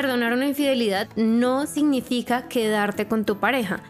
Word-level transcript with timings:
perdonar 0.00 0.32
una 0.32 0.46
infidelidad 0.46 1.08
no 1.14 1.66
significa 1.66 2.48
quedarte 2.48 3.06
con 3.06 3.26
tu 3.26 3.36
pareja. 3.36 3.80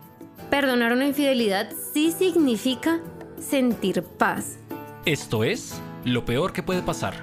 Perdonar 0.51 0.93
una 0.93 1.07
infidelidad 1.07 1.71
sí 1.93 2.11
significa 2.11 2.99
sentir 3.39 4.03
paz. 4.03 4.59
Esto 5.05 5.45
es 5.45 5.81
Lo 6.05 6.25
Peor 6.25 6.53
que 6.53 6.65
puede 6.65 6.83
pasar, 6.83 7.15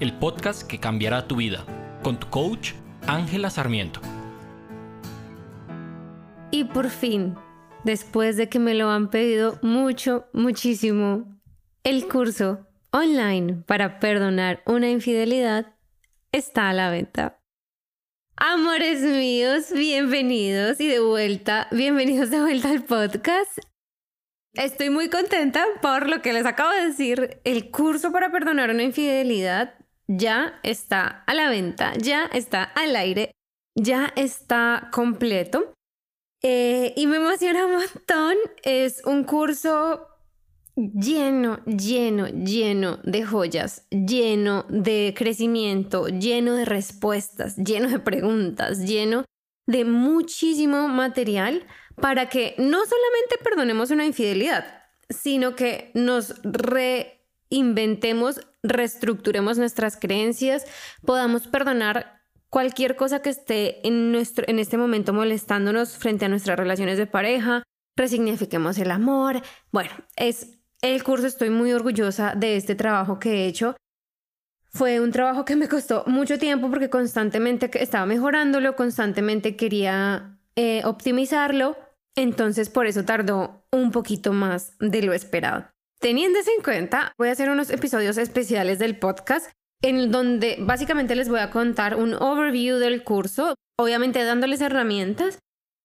el 0.00 0.14
podcast 0.14 0.62
que 0.62 0.80
cambiará 0.80 1.28
tu 1.28 1.36
vida, 1.36 1.66
con 2.02 2.18
tu 2.18 2.28
coach 2.28 2.72
Ángela 3.06 3.50
Sarmiento. 3.50 4.00
Y 6.50 6.64
por 6.64 6.88
fin, 6.88 7.34
después 7.84 8.38
de 8.38 8.48
que 8.48 8.58
me 8.58 8.72
lo 8.72 8.88
han 8.88 9.10
pedido 9.10 9.58
mucho, 9.60 10.28
muchísimo, 10.32 11.26
el 11.84 12.08
curso 12.08 12.66
online 12.90 13.64
para 13.66 14.00
perdonar 14.00 14.62
una 14.64 14.88
infidelidad 14.88 15.74
está 16.32 16.70
a 16.70 16.72
la 16.72 16.88
venta. 16.88 17.37
Amores 18.40 19.00
míos, 19.00 19.72
bienvenidos 19.72 20.78
y 20.80 20.86
de 20.86 21.00
vuelta, 21.00 21.66
bienvenidos 21.72 22.30
de 22.30 22.40
vuelta 22.40 22.70
al 22.70 22.84
podcast. 22.84 23.58
Estoy 24.54 24.90
muy 24.90 25.10
contenta 25.10 25.64
por 25.82 26.08
lo 26.08 26.22
que 26.22 26.32
les 26.32 26.46
acabo 26.46 26.72
de 26.72 26.86
decir. 26.86 27.40
El 27.42 27.72
curso 27.72 28.12
para 28.12 28.30
perdonar 28.30 28.70
una 28.70 28.84
infidelidad 28.84 29.74
ya 30.06 30.60
está 30.62 31.24
a 31.26 31.34
la 31.34 31.50
venta, 31.50 31.94
ya 31.98 32.26
está 32.26 32.62
al 32.62 32.94
aire, 32.94 33.32
ya 33.74 34.12
está 34.14 34.88
completo. 34.92 35.72
Eh, 36.40 36.92
y 36.94 37.08
me 37.08 37.16
emociona 37.16 37.66
un 37.66 37.72
montón. 37.72 38.36
Es 38.62 39.04
un 39.04 39.24
curso 39.24 40.06
lleno, 40.78 41.58
lleno, 41.64 42.28
lleno 42.28 42.98
de 43.02 43.24
joyas, 43.24 43.86
lleno 43.90 44.64
de 44.68 45.12
crecimiento, 45.16 46.06
lleno 46.06 46.54
de 46.54 46.64
respuestas, 46.64 47.56
lleno 47.56 47.88
de 47.88 47.98
preguntas, 47.98 48.86
lleno 48.86 49.24
de 49.66 49.84
muchísimo 49.84 50.88
material 50.88 51.66
para 51.96 52.28
que 52.28 52.54
no 52.58 52.78
solamente 52.78 53.36
perdonemos 53.42 53.90
una 53.90 54.06
infidelidad, 54.06 54.84
sino 55.10 55.56
que 55.56 55.90
nos 55.94 56.40
reinventemos, 56.42 58.40
reestructuremos 58.62 59.58
nuestras 59.58 59.96
creencias, 59.96 60.64
podamos 61.04 61.48
perdonar 61.48 62.22
cualquier 62.50 62.94
cosa 62.96 63.20
que 63.20 63.30
esté 63.30 63.86
en, 63.86 64.12
nuestro, 64.12 64.44
en 64.48 64.60
este 64.60 64.78
momento 64.78 65.12
molestándonos 65.12 65.98
frente 65.98 66.24
a 66.24 66.28
nuestras 66.28 66.56
relaciones 66.56 66.98
de 66.98 67.06
pareja, 67.06 67.64
resignifiquemos 67.96 68.78
el 68.78 68.92
amor. 68.92 69.42
Bueno, 69.72 69.90
es 70.16 70.57
el 70.82 71.02
curso 71.02 71.26
estoy 71.26 71.50
muy 71.50 71.72
orgullosa 71.72 72.34
de 72.36 72.56
este 72.56 72.74
trabajo 72.74 73.18
que 73.18 73.30
he 73.30 73.46
hecho. 73.46 73.76
Fue 74.70 75.00
un 75.00 75.12
trabajo 75.12 75.44
que 75.44 75.56
me 75.56 75.68
costó 75.68 76.04
mucho 76.06 76.38
tiempo 76.38 76.70
porque 76.70 76.90
constantemente 76.90 77.70
estaba 77.82 78.06
mejorándolo, 78.06 78.76
constantemente 78.76 79.56
quería 79.56 80.38
eh, 80.56 80.82
optimizarlo, 80.84 81.76
entonces 82.16 82.68
por 82.68 82.86
eso 82.86 83.04
tardó 83.04 83.64
un 83.72 83.90
poquito 83.90 84.32
más 84.32 84.74
de 84.78 85.02
lo 85.02 85.12
esperado. 85.14 85.68
Teniendo 86.00 86.38
eso 86.38 86.50
en 86.56 86.62
cuenta, 86.62 87.12
voy 87.18 87.28
a 87.28 87.32
hacer 87.32 87.50
unos 87.50 87.70
episodios 87.70 88.18
especiales 88.18 88.78
del 88.78 88.98
podcast 88.98 89.50
en 89.82 90.10
donde 90.10 90.56
básicamente 90.60 91.16
les 91.16 91.28
voy 91.28 91.40
a 91.40 91.50
contar 91.50 91.96
un 91.96 92.14
overview 92.14 92.78
del 92.78 93.02
curso, 93.04 93.54
obviamente 93.78 94.22
dándoles 94.22 94.60
herramientas 94.60 95.38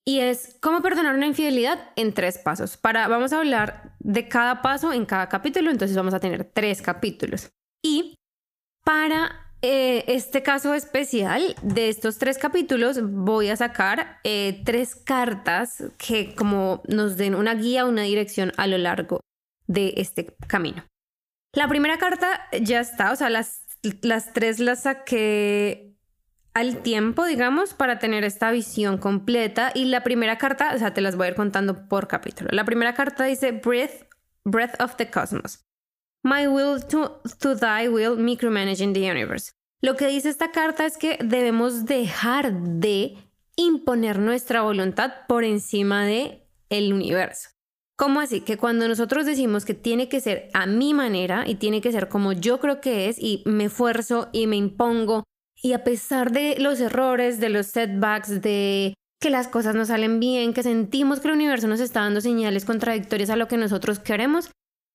y 0.05 0.19
es 0.19 0.57
cómo 0.61 0.81
perdonar 0.81 1.15
una 1.15 1.27
infidelidad 1.27 1.91
en 1.95 2.13
tres 2.13 2.37
pasos. 2.37 2.77
Para, 2.77 3.07
vamos 3.07 3.33
a 3.33 3.37
hablar 3.37 3.95
de 3.99 4.27
cada 4.27 4.61
paso 4.61 4.91
en 4.91 5.05
cada 5.05 5.29
capítulo, 5.29 5.71
entonces 5.71 5.95
vamos 5.95 6.13
a 6.13 6.19
tener 6.19 6.43
tres 6.43 6.81
capítulos. 6.81 7.51
Y 7.81 8.15
para 8.83 9.43
eh, 9.61 10.03
este 10.07 10.43
caso 10.43 10.73
especial 10.73 11.55
de 11.61 11.87
estos 11.87 12.17
tres 12.17 12.37
capítulos 12.37 12.99
voy 13.01 13.49
a 13.49 13.55
sacar 13.55 14.19
eh, 14.25 14.61
tres 14.65 14.95
cartas 14.95 15.83
que 15.97 16.35
como 16.35 16.81
nos 16.88 17.15
den 17.15 17.33
una 17.33 17.55
guía, 17.55 17.85
una 17.85 18.01
dirección 18.01 18.51
a 18.57 18.67
lo 18.67 18.78
largo 18.78 19.22
de 19.67 19.94
este 19.97 20.35
camino. 20.47 20.83
La 21.53 21.69
primera 21.69 21.97
carta 21.97 22.41
ya 22.61 22.81
está, 22.81 23.11
o 23.11 23.16
sea, 23.16 23.29
las, 23.29 23.61
las 24.01 24.33
tres 24.33 24.59
las 24.59 24.83
saqué 24.83 25.92
al 26.53 26.78
tiempo, 26.84 27.25
digamos, 27.25 27.74
para 27.74 28.00
tener 28.00 28.24
esta 28.24 28.52
visión 28.52 28.97
completa. 28.97 29.72
Y 29.74 29.86
la 29.86 30.03
primera 30.03 30.38
carta, 30.38 30.74
o 30.75 30.80
sea, 30.80 30.94
te 30.94 31.02
las 31.02 31.16
voy 31.16 31.28
a 31.28 31.30
ir 31.30 31.36
contando 31.36 31.88
por 31.88 32.08
capítulo. 32.08 32.50
La 32.52 32.66
primera 32.66 32.94
carta 32.94 33.24
dice 33.25 33.52
Breath, 33.52 34.08
breath 34.46 34.80
of 34.81 34.96
the 34.97 35.09
Cosmos. 35.09 35.64
My 36.24 36.47
will 36.47 36.81
to, 36.88 37.22
to 37.40 37.56
thy 37.56 37.88
will 37.88 38.18
micromanaging 38.18 38.94
the 38.94 39.09
universe. 39.09 39.52
Lo 39.81 39.97
que 39.97 40.08
dice 40.08 40.30
esta 40.30 40.52
carta 40.52 40.86
es 40.86 40.97
que 40.97 41.18
debemos 41.22 41.86
dejar 41.86 42.53
de 42.53 43.18
imponer 43.58 44.20
nuestra 44.20 44.62
voluntad 44.62 45.12
por 45.28 45.44
encima 45.44 46.06
de 46.06 46.47
el 46.70 46.94
universo. 46.94 47.50
¿Cómo 47.97 48.22
así? 48.22 48.41
Que 48.41 48.58
cuando 48.58 48.88
nosotros 48.88 49.25
decimos 49.25 49.66
que 49.66 49.74
tiene 49.74 50.08
que 50.09 50.22
ser 50.22 50.50
a 50.53 50.66
mi 50.66 50.94
manera 50.94 51.44
y 51.46 51.56
tiene 51.56 51.81
que 51.81 51.91
ser 51.91 52.08
como 52.08 52.31
yo 52.34 52.59
creo 52.59 52.81
que 52.81 53.09
es 53.09 53.20
y 53.20 53.44
me 53.46 53.66
esfuerzo 53.66 54.30
y 54.31 54.47
me 54.47 54.56
impongo 54.56 55.24
y 55.63 55.72
a 55.74 55.84
pesar 55.84 56.31
de 56.31 56.57
los 56.59 56.81
errores, 56.81 57.40
de 57.40 57.50
los 57.50 57.68
setbacks, 57.68 58.41
de 58.41 58.94
que 59.19 59.29
las 59.29 59.47
cosas 59.47 59.75
no 59.75 59.85
salen 59.85 60.19
bien, 60.19 60.53
que 60.53 60.62
sentimos 60.62 61.22
que 61.22 61.29
el 61.29 61.35
universo 61.35 61.68
nos 61.68 61.79
está 61.79 62.01
dando 62.01 62.19
señales 62.19 62.66
contradictorias 62.66 63.29
a 63.29 63.38
lo 63.38 63.47
que 63.47 63.56
nosotros 63.56 64.00
queremos, 64.00 64.52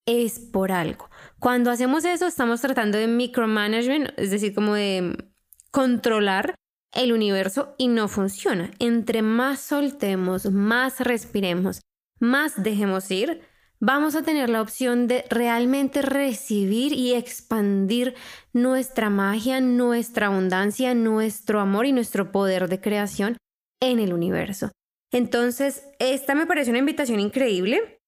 es 0.07 0.39
por 0.39 0.71
algo. 0.71 1.09
Cuando 1.39 1.71
hacemos 1.71 2.05
eso, 2.05 2.27
estamos 2.27 2.61
tratando 2.61 2.99
de 2.99 3.09
micromanagement, 3.09 4.11
es 4.19 4.31
decir, 4.31 4.55
como 4.55 4.75
de 4.75 5.31
controlar 5.71 6.55
el 6.93 7.13
universo 7.13 7.75
y 7.79 7.89
no 7.89 8.09
funciona. 8.09 8.71
Entre 8.79 9.23
más 9.23 9.61
soltemos, 9.61 10.51
más 10.51 11.01
respiremos, 11.01 11.81
más 12.21 12.63
dejemos 12.63 13.11
ir, 13.11 13.41
vamos 13.81 14.15
a 14.15 14.23
tener 14.23 14.51
la 14.51 14.63
opción 14.63 15.07
de 15.07 15.25
realmente 15.31 16.03
recibir 16.03 16.93
y 16.93 17.15
expandir 17.15 18.15
nuestra 18.53 19.11
magia, 19.11 19.61
nuestra 19.61 20.27
abundancia, 20.27 20.95
nuestro 20.95 21.61
amor 21.61 21.87
y 21.87 21.93
nuestro 21.93 22.33
poder 22.33 22.69
de 22.69 22.81
creación 22.81 23.37
en 23.81 24.01
el 24.01 24.13
universo. 24.13 24.71
Entonces, 25.13 25.85
esta 25.99 26.35
me 26.35 26.47
parece 26.47 26.71
una 26.71 26.81
invitación 26.81 27.21
increíble 27.21 28.01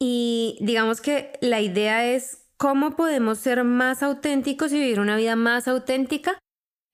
y 0.00 0.58
digamos 0.60 1.00
que 1.00 1.32
la 1.40 1.60
idea 1.60 2.12
es 2.12 2.48
cómo 2.56 2.96
podemos 2.96 3.38
ser 3.38 3.64
más 3.64 4.02
auténticos 4.02 4.72
y 4.72 4.78
vivir 4.78 5.00
una 5.00 5.16
vida 5.16 5.36
más 5.36 5.68
auténtica 5.68 6.38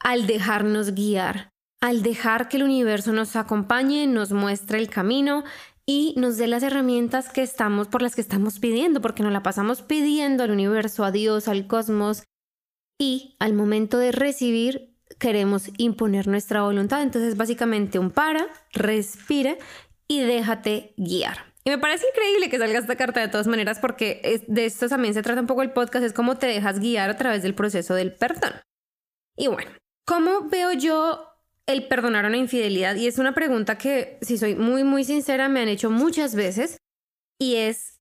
al 0.01 0.27
dejarnos 0.27 0.95
guiar, 0.95 1.51
al 1.81 2.03
dejar 2.03 2.49
que 2.49 2.59
el 2.59 2.63
universo 2.63 3.13
nos 3.13 3.35
acompañe, 3.35 4.07
nos 4.07 4.33
muestre 4.33 4.79
el 4.79 4.89
camino 4.89 5.45
y 5.89 6.13
nos 6.19 6.37
dé 6.37 6.47
las 6.49 6.63
herramientas 6.63 7.31
que 7.31 7.41
estamos 7.41 7.89
por 7.89 8.03
las 8.03 8.15
que 8.15 8.21
estamos 8.21 8.61
pidiendo, 8.61 9.01
porque 9.01 9.23
nos 9.23 9.33
la 9.33 9.43
pasamos 9.43 9.81
pidiendo 9.81 10.45
al 10.45 10.51
universo, 10.51 11.03
a 11.03 11.11
Dios, 11.11 11.49
al 11.49 11.67
cosmos 11.67 12.25
y 13.01 13.37
al 13.39 13.55
momento 13.55 13.97
de 13.97 14.13
recibir 14.13 14.95
queremos 15.19 15.71
imponer 15.79 16.29
nuestra 16.29 16.61
voluntad. 16.61 17.01
Entonces, 17.01 17.39
básicamente 17.39 17.99
un 17.99 18.11
para, 18.11 18.47
respira 18.75 19.57
y 20.07 20.21
déjate 20.21 20.93
guiar. 20.99 21.55
Y 21.65 21.71
me 21.71 21.79
parece 21.79 22.05
increíble 22.13 22.51
que 22.51 22.59
salga 22.59 22.79
esta 22.79 22.97
carta 22.97 23.21
de 23.21 23.29
todas 23.29 23.47
maneras 23.47 23.79
porque 23.81 24.45
de 24.47 24.67
esto 24.67 24.91
también 24.91 25.15
se 25.15 25.23
trata 25.23 25.41
un 25.41 25.47
poco 25.47 25.63
el 25.63 25.73
podcast, 25.73 26.05
es 26.05 26.13
cómo 26.13 26.37
te 26.37 26.49
dejas 26.49 26.81
guiar 26.81 27.09
a 27.09 27.17
través 27.17 27.43
del 27.43 27.55
proceso 27.55 27.95
del 27.95 28.15
perdón. 28.15 28.53
Y 29.39 29.47
bueno, 29.47 29.71
¿cómo 30.07 30.51
veo 30.51 30.75
yo 30.75 31.28
el 31.69 31.87
perdonar 31.87 32.25
una 32.25 32.39
infidelidad? 32.39 32.97
Y 32.97 33.07
es 33.07 33.19
una 33.19 33.35
pregunta 33.35 33.79
que, 33.79 34.19
si 34.23 34.39
soy 34.39 34.57
muy, 34.57 34.83
muy 34.83 35.05
sincera, 35.05 35.49
me 35.49 35.61
han 35.61 35.69
hecho 35.69 35.91
muchas 35.91 36.35
veces. 36.35 36.79
Y 37.39 37.57
es, 37.57 38.01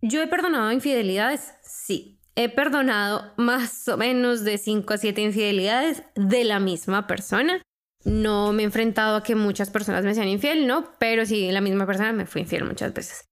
¿yo 0.00 0.20
he 0.20 0.26
perdonado 0.26 0.72
infidelidades? 0.72 1.54
Sí. 1.62 2.18
He 2.34 2.48
perdonado 2.48 3.32
más 3.36 3.86
o 3.86 3.96
menos 3.96 4.42
de 4.42 4.58
5 4.58 4.92
a 4.92 4.98
7 4.98 5.20
infidelidades 5.20 6.02
de 6.16 6.42
la 6.42 6.58
misma 6.58 7.06
persona. 7.06 7.62
No 8.04 8.52
me 8.52 8.62
he 8.62 8.66
enfrentado 8.66 9.16
a 9.16 9.22
que 9.22 9.36
muchas 9.36 9.70
personas 9.70 10.04
me 10.04 10.14
sean 10.14 10.26
infiel, 10.26 10.66
¿no? 10.66 10.92
Pero 10.98 11.24
sí, 11.26 11.52
la 11.52 11.60
misma 11.60 11.86
persona 11.86 12.12
me 12.12 12.26
fue 12.26 12.40
infiel 12.40 12.64
muchas 12.64 12.92
veces. 12.92 13.28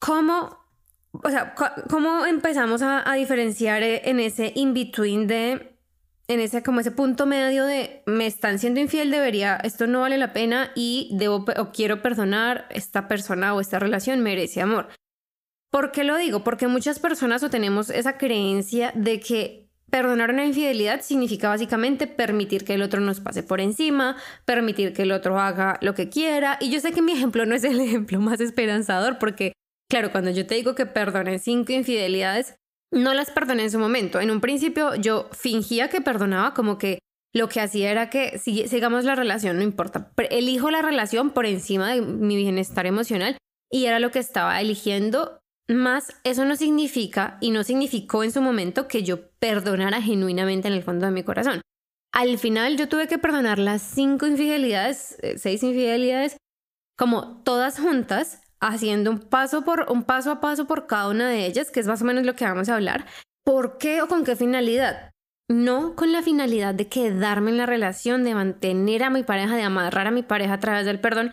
¿Cómo, 0.00 0.56
o 1.12 1.30
sea, 1.30 1.54
cómo 1.90 2.26
empezamos 2.26 2.82
a, 2.82 3.10
a 3.10 3.14
diferenciar 3.14 3.82
eh, 3.82 4.02
en 4.04 4.20
ese 4.20 4.52
in-between 4.54 5.26
de 5.26 5.77
en 6.28 6.40
ese 6.40 6.62
como 6.62 6.80
ese 6.80 6.90
punto 6.90 7.26
medio 7.26 7.64
de 7.64 8.02
me 8.06 8.26
están 8.26 8.58
siendo 8.58 8.80
infiel, 8.80 9.10
debería, 9.10 9.56
esto 9.56 9.86
no 9.86 10.00
vale 10.00 10.18
la 10.18 10.34
pena 10.34 10.70
y 10.74 11.10
debo 11.12 11.46
o 11.56 11.72
quiero 11.72 12.02
perdonar 12.02 12.66
esta 12.70 13.08
persona 13.08 13.54
o 13.54 13.60
esta 13.60 13.78
relación 13.78 14.20
merece 14.20 14.60
amor. 14.60 14.88
¿Por 15.70 15.90
qué 15.90 16.04
lo 16.04 16.16
digo? 16.16 16.44
Porque 16.44 16.66
muchas 16.66 16.98
personas 16.98 17.42
o 17.42 17.50
tenemos 17.50 17.90
esa 17.90 18.18
creencia 18.18 18.92
de 18.94 19.20
que 19.20 19.68
perdonar 19.90 20.30
una 20.30 20.44
infidelidad 20.44 21.00
significa 21.00 21.48
básicamente 21.48 22.06
permitir 22.06 22.64
que 22.64 22.74
el 22.74 22.82
otro 22.82 23.00
nos 23.00 23.20
pase 23.20 23.42
por 23.42 23.60
encima, 23.60 24.16
permitir 24.44 24.92
que 24.92 25.02
el 25.02 25.12
otro 25.12 25.38
haga 25.38 25.78
lo 25.80 25.94
que 25.94 26.10
quiera. 26.10 26.58
Y 26.60 26.70
yo 26.70 26.80
sé 26.80 26.92
que 26.92 27.02
mi 27.02 27.12
ejemplo 27.12 27.46
no 27.46 27.54
es 27.54 27.64
el 27.64 27.80
ejemplo 27.80 28.20
más 28.20 28.40
esperanzador 28.40 29.18
porque, 29.18 29.52
claro, 29.90 30.12
cuando 30.12 30.30
yo 30.30 30.46
te 30.46 30.56
digo 30.56 30.74
que 30.74 30.86
perdoné 30.86 31.38
cinco 31.38 31.72
infidelidades, 31.72 32.56
no 32.92 33.14
las 33.14 33.30
perdoné 33.30 33.64
en 33.64 33.70
su 33.70 33.78
momento. 33.78 34.20
En 34.20 34.30
un 34.30 34.40
principio 34.40 34.94
yo 34.94 35.28
fingía 35.32 35.88
que 35.88 36.00
perdonaba 36.00 36.54
como 36.54 36.78
que 36.78 36.98
lo 37.34 37.48
que 37.48 37.60
hacía 37.60 37.90
era 37.90 38.10
que 38.10 38.38
si 38.38 38.66
sigamos 38.68 39.04
la 39.04 39.14
relación, 39.14 39.56
no 39.56 39.62
importa, 39.62 40.12
elijo 40.30 40.70
la 40.70 40.82
relación 40.82 41.30
por 41.30 41.46
encima 41.46 41.92
de 41.92 42.00
mi 42.00 42.36
bienestar 42.36 42.86
emocional 42.86 43.36
y 43.70 43.86
era 43.86 44.00
lo 44.00 44.10
que 44.10 44.18
estaba 44.18 44.60
eligiendo. 44.60 45.38
Más 45.68 46.16
eso 46.24 46.46
no 46.46 46.56
significa 46.56 47.36
y 47.42 47.50
no 47.50 47.62
significó 47.62 48.24
en 48.24 48.32
su 48.32 48.40
momento 48.40 48.88
que 48.88 49.02
yo 49.02 49.30
perdonara 49.38 50.00
genuinamente 50.00 50.68
en 50.68 50.74
el 50.74 50.82
fondo 50.82 51.04
de 51.04 51.12
mi 51.12 51.22
corazón. 51.22 51.60
Al 52.12 52.38
final 52.38 52.78
yo 52.78 52.88
tuve 52.88 53.06
que 53.06 53.18
perdonar 53.18 53.58
las 53.58 53.82
cinco 53.82 54.26
infidelidades, 54.26 55.18
eh, 55.20 55.36
seis 55.36 55.62
infidelidades, 55.62 56.38
como 56.96 57.42
todas 57.42 57.78
juntas, 57.78 58.40
haciendo 58.60 59.10
un 59.10 59.18
paso 59.18 59.62
por 59.62 59.86
un 59.90 60.02
paso 60.02 60.30
a 60.30 60.40
paso 60.40 60.66
por 60.66 60.86
cada 60.86 61.08
una 61.08 61.28
de 61.28 61.46
ellas, 61.46 61.70
que 61.70 61.80
es 61.80 61.86
más 61.86 62.02
o 62.02 62.04
menos 62.04 62.24
lo 62.24 62.34
que 62.34 62.44
vamos 62.44 62.68
a 62.68 62.74
hablar. 62.74 63.06
¿Por 63.44 63.78
qué 63.78 64.02
o 64.02 64.08
con 64.08 64.24
qué 64.24 64.36
finalidad? 64.36 65.10
no 65.48 65.96
con 65.96 66.12
la 66.12 66.22
finalidad 66.22 66.74
de 66.74 66.88
quedarme 66.88 67.50
en 67.50 67.56
la 67.56 67.66
relación, 67.66 68.22
de 68.22 68.34
mantener 68.34 69.02
a 69.02 69.10
mi 69.10 69.22
pareja, 69.22 69.56
de 69.56 69.62
amarrar 69.62 70.06
a 70.06 70.10
mi 70.10 70.22
pareja 70.22 70.54
a 70.54 70.60
través 70.60 70.84
del 70.84 71.00
perdón, 71.00 71.32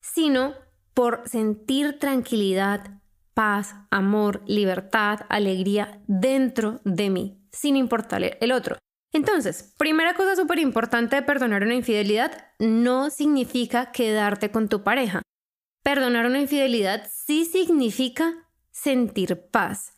sino 0.00 0.54
por 0.94 1.28
sentir 1.28 1.98
tranquilidad, 1.98 3.00
paz, 3.34 3.74
amor, 3.90 4.42
libertad, 4.46 5.20
alegría 5.28 6.00
dentro 6.06 6.80
de 6.84 7.10
mí, 7.10 7.38
sin 7.50 7.76
importar 7.76 8.22
el 8.40 8.52
otro. 8.52 8.78
Entonces, 9.12 9.74
primera 9.78 10.14
cosa 10.14 10.36
súper 10.36 10.58
importante 10.58 11.16
de 11.16 11.22
perdonar 11.22 11.64
una 11.64 11.74
infidelidad 11.74 12.46
no 12.58 13.10
significa 13.10 13.90
quedarte 13.90 14.50
con 14.50 14.68
tu 14.68 14.82
pareja. 14.82 15.22
Perdonar 15.86 16.26
una 16.26 16.40
infidelidad 16.40 17.08
sí 17.14 17.44
significa 17.44 18.34
sentir 18.72 19.46
paz, 19.52 19.92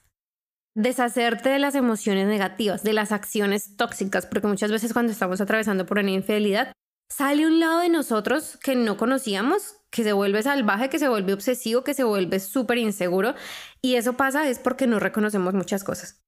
deshacerte 0.75 1.49
de 1.49 1.58
las 1.58 1.75
emociones 1.75 2.26
negativas, 2.26 2.82
de 2.82 2.93
las 2.93 3.11
acciones 3.11 3.75
tóxicas, 3.75 4.26
porque 4.26 4.49
muchas 4.49 4.70
veces 4.70 4.93
cuando 4.93 5.12
estamos 5.12 5.40
atravesando 5.40 5.87
por 5.87 5.99
una 5.99 6.11
infidelidad, 6.11 6.73
sale 7.08 7.46
un 7.46 7.58
lado 7.58 7.79
de 7.79 7.88
nosotros 7.88 8.58
que 8.62 8.76
no 8.76 8.99
conocíamos, 8.99 9.79
que 9.90 10.05
se 10.05 10.12
vuelve 10.12 10.43
salvaje, 10.43 10.90
que 10.90 10.99
se 10.99 11.08
vuelve 11.08 11.32
obsesivo, 11.32 11.85
que 11.85 11.94
se 11.94 12.05
vuelve 12.05 12.38
súper 12.38 12.76
inseguro, 12.76 13.34
y 13.81 13.94
eso 13.94 14.12
pasa 14.12 14.46
es 14.46 14.58
porque 14.58 14.87
no 14.87 14.99
reconocemos 14.99 15.55
muchas 15.55 15.84
cosas. 15.84 16.20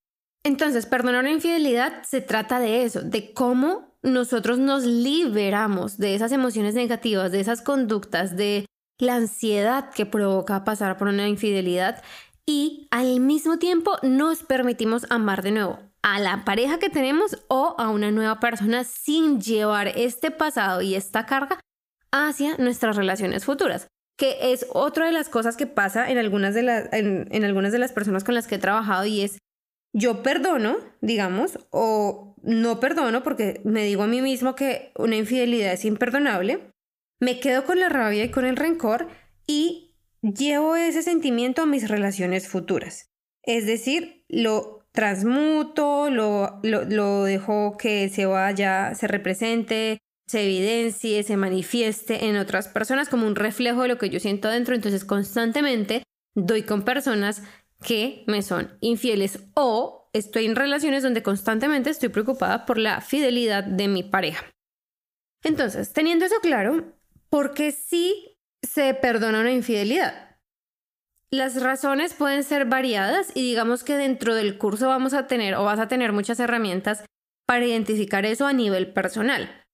Entonces, 0.42 0.86
perdonar 0.86 1.20
una 1.20 1.32
infidelidad 1.32 2.02
se 2.04 2.22
trata 2.22 2.60
de 2.60 2.84
eso, 2.84 3.02
de 3.02 3.34
cómo 3.34 3.94
nosotros 4.02 4.58
nos 4.58 4.84
liberamos 4.84 5.98
de 5.98 6.14
esas 6.14 6.32
emociones 6.32 6.74
negativas, 6.74 7.30
de 7.30 7.40
esas 7.40 7.60
conductas, 7.60 8.38
de 8.38 8.64
la 9.00 9.16
ansiedad 9.16 9.90
que 9.90 10.06
provoca 10.06 10.64
pasar 10.64 10.96
por 10.96 11.08
una 11.08 11.28
infidelidad 11.28 12.02
y 12.46 12.88
al 12.90 13.20
mismo 13.20 13.58
tiempo 13.58 13.96
nos 14.02 14.42
permitimos 14.42 15.06
amar 15.10 15.42
de 15.42 15.52
nuevo 15.52 15.78
a 16.02 16.18
la 16.18 16.44
pareja 16.44 16.78
que 16.78 16.90
tenemos 16.90 17.44
o 17.48 17.74
a 17.78 17.90
una 17.90 18.10
nueva 18.10 18.40
persona 18.40 18.84
sin 18.84 19.40
llevar 19.40 19.88
este 19.88 20.30
pasado 20.30 20.80
y 20.82 20.94
esta 20.94 21.26
carga 21.26 21.60
hacia 22.10 22.56
nuestras 22.56 22.96
relaciones 22.96 23.44
futuras, 23.44 23.86
que 24.16 24.52
es 24.52 24.66
otra 24.70 25.06
de 25.06 25.12
las 25.12 25.28
cosas 25.28 25.56
que 25.56 25.66
pasa 25.66 26.10
en 26.10 26.18
algunas 26.18 26.54
de 26.54 26.62
las, 26.62 26.92
en, 26.92 27.44
algunas 27.44 27.72
de 27.72 27.78
las 27.78 27.92
personas 27.92 28.24
con 28.24 28.34
las 28.34 28.46
que 28.46 28.56
he 28.56 28.58
trabajado 28.58 29.04
y 29.06 29.22
es 29.22 29.38
yo 29.92 30.22
perdono, 30.22 30.76
digamos, 31.00 31.58
o 31.70 32.36
no 32.42 32.80
perdono 32.80 33.22
porque 33.22 33.60
me 33.64 33.84
digo 33.84 34.04
a 34.04 34.06
mí 34.06 34.22
mismo 34.22 34.54
que 34.54 34.92
una 34.96 35.16
infidelidad 35.16 35.72
es 35.72 35.84
imperdonable, 35.84 36.70
me 37.20 37.38
quedo 37.38 37.64
con 37.64 37.78
la 37.78 37.88
rabia 37.88 38.24
y 38.24 38.30
con 38.30 38.44
el 38.44 38.56
rencor 38.56 39.08
y 39.46 39.94
llevo 40.22 40.76
ese 40.76 41.02
sentimiento 41.02 41.62
a 41.62 41.66
mis 41.66 41.88
relaciones 41.88 42.48
futuras. 42.48 43.10
Es 43.42 43.66
decir, 43.66 44.24
lo 44.28 44.86
transmuto, 44.92 46.10
lo, 46.10 46.60
lo, 46.62 47.24
dejo 47.24 47.76
que 47.76 48.08
se 48.08 48.26
vaya, 48.26 48.94
se 48.94 49.06
represente, 49.06 49.98
se 50.26 50.44
evidencie, 50.44 51.22
se 51.22 51.36
manifieste 51.36 52.26
en 52.26 52.36
otras 52.36 52.68
personas 52.68 53.08
como 53.08 53.26
un 53.26 53.36
reflejo 53.36 53.82
de 53.82 53.88
lo 53.88 53.98
que 53.98 54.10
yo 54.10 54.20
siento 54.20 54.48
dentro. 54.48 54.74
Entonces 54.74 55.04
constantemente 55.04 56.02
doy 56.34 56.62
con 56.62 56.84
personas 56.84 57.42
que 57.82 58.24
me 58.26 58.42
son 58.42 58.76
infieles 58.80 59.40
o 59.54 60.10
estoy 60.12 60.46
en 60.46 60.56
relaciones 60.56 61.02
donde 61.02 61.22
constantemente 61.22 61.90
estoy 61.90 62.08
preocupada 62.08 62.66
por 62.66 62.78
la 62.78 63.00
fidelidad 63.00 63.64
de 63.64 63.88
mi 63.88 64.02
pareja. 64.02 64.44
Entonces, 65.42 65.92
teniendo 65.94 66.26
eso 66.26 66.34
claro, 66.42 66.99
¿por 67.30 67.54
qué 67.54 67.72
sí 67.72 68.30
se 68.62 68.94
perdona 68.94 69.40
una 69.40 69.52
infidelidad. 69.52 70.36
Las 71.30 71.62
razones 71.62 72.14
pueden 72.14 72.42
ser 72.42 72.64
variadas 72.64 73.30
y 73.34 73.42
digamos 73.42 73.84
que 73.84 73.96
dentro 73.96 74.34
del 74.34 74.58
curso 74.58 74.88
vamos 74.88 75.14
a 75.14 75.26
tener 75.26 75.54
o 75.54 75.64
vas 75.64 75.78
a 75.78 75.88
tener 75.88 76.12
muchas 76.12 76.40
herramientas 76.40 77.04
para 77.46 77.64
identificar 77.64 78.26
eso 78.26 78.46
a 78.46 78.52
nivel 78.52 78.92
personal. 78.92 79.64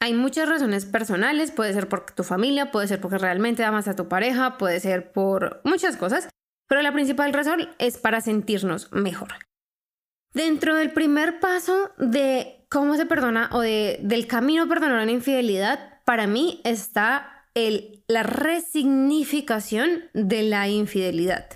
Hay 0.00 0.14
muchas 0.14 0.48
razones 0.48 0.86
personales, 0.86 1.50
puede 1.50 1.72
ser 1.72 1.88
por 1.88 2.06
tu 2.12 2.22
familia, 2.22 2.70
puede 2.70 2.88
ser 2.88 3.00
porque 3.00 3.18
realmente 3.18 3.64
amas 3.64 3.88
a 3.88 3.96
tu 3.96 4.08
pareja, 4.08 4.58
puede 4.58 4.80
ser 4.80 5.12
por 5.12 5.60
muchas 5.64 5.96
cosas, 5.96 6.28
pero 6.68 6.82
la 6.82 6.92
principal 6.92 7.32
razón 7.32 7.68
es 7.78 7.98
para 7.98 8.20
sentirnos 8.20 8.92
mejor. 8.92 9.34
Dentro 10.34 10.76
del 10.76 10.92
primer 10.92 11.40
paso 11.40 11.90
de 11.98 12.66
cómo 12.70 12.96
se 12.96 13.06
perdona 13.06 13.50
o 13.52 13.60
de, 13.60 13.98
del 14.02 14.26
camino 14.26 14.64
a 14.64 14.68
perdonar 14.68 15.02
una 15.02 15.10
infidelidad, 15.10 15.97
para 16.08 16.26
mí 16.26 16.62
está 16.64 17.50
la 18.06 18.22
resignificación 18.22 20.04
de 20.14 20.42
la 20.42 20.66
infidelidad. 20.66 21.50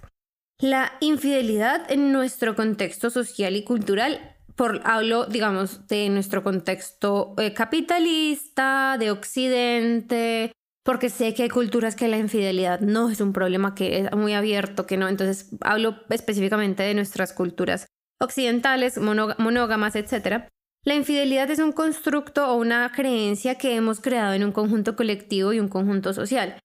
La 0.61 0.93
infidelidad 1.01 1.91
en 1.91 2.13
nuestro 2.13 2.55
contexto 2.55 3.09
social 3.09 3.57
y 3.57 3.65
cultural, 3.65 4.37
por, 4.55 4.83
hablo, 4.85 5.25
digamos, 5.25 5.87
de 5.87 6.11
nuestro 6.11 6.43
contexto 6.43 7.35
eh, 7.39 7.55
capitalista, 7.55 8.99
de 8.99 9.11
Occidente, 9.11 10.53
porque 10.85 11.09
sé 11.09 11.33
que 11.33 11.45
hay 11.45 11.49
culturas 11.49 11.97
que 11.97 12.09
la 12.09 12.19
infidelidad 12.19 12.81
no 12.81 13.09
es 13.09 13.23
un 13.23 13.33
problema 13.33 13.75
que 13.75 14.01
es 14.01 14.13
muy 14.13 14.35
abierto, 14.35 14.87
que 14.87 14.99
no. 14.99 15.09
Entonces 15.09 15.49
hablo 15.63 15.97
específicamente 16.11 16.83
de 16.83 16.93
nuestras 16.93 17.33
culturas 17.33 17.87
occidentales, 18.21 18.99
monógamas, 18.99 19.97
etc. 19.97 20.45
La 20.85 20.95
infidelidad 20.95 21.49
es 21.51 21.61
un 21.61 21.73
constructo 21.73 22.49
o 22.49 22.57
una 22.57 22.91
creencia 22.91 23.57
que 23.57 23.77
hemos 23.77 24.01
creado 24.01 24.33
en 24.33 24.43
un 24.43 24.51
conjunto 24.51 24.97
colectivo 24.97 25.53
y 25.53 25.61
un 25.61 25.69
conjunto 25.69 26.13
social. 26.13 26.59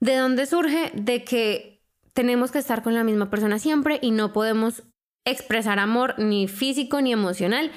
¿De 0.00 0.16
dónde 0.16 0.46
surge? 0.46 0.92
De 0.94 1.24
que 1.24 1.82
tenemos 2.12 2.52
que 2.52 2.60
estar 2.60 2.84
con 2.84 2.94
la 2.94 3.02
misma 3.02 3.30
persona 3.30 3.58
siempre 3.58 3.98
y 4.00 4.12
no 4.12 4.32
podemos 4.32 4.84
expresar 5.26 5.80
amor 5.80 6.14
ni 6.18 6.46
físico 6.46 7.00
ni 7.00 7.12
emocional 7.12 7.72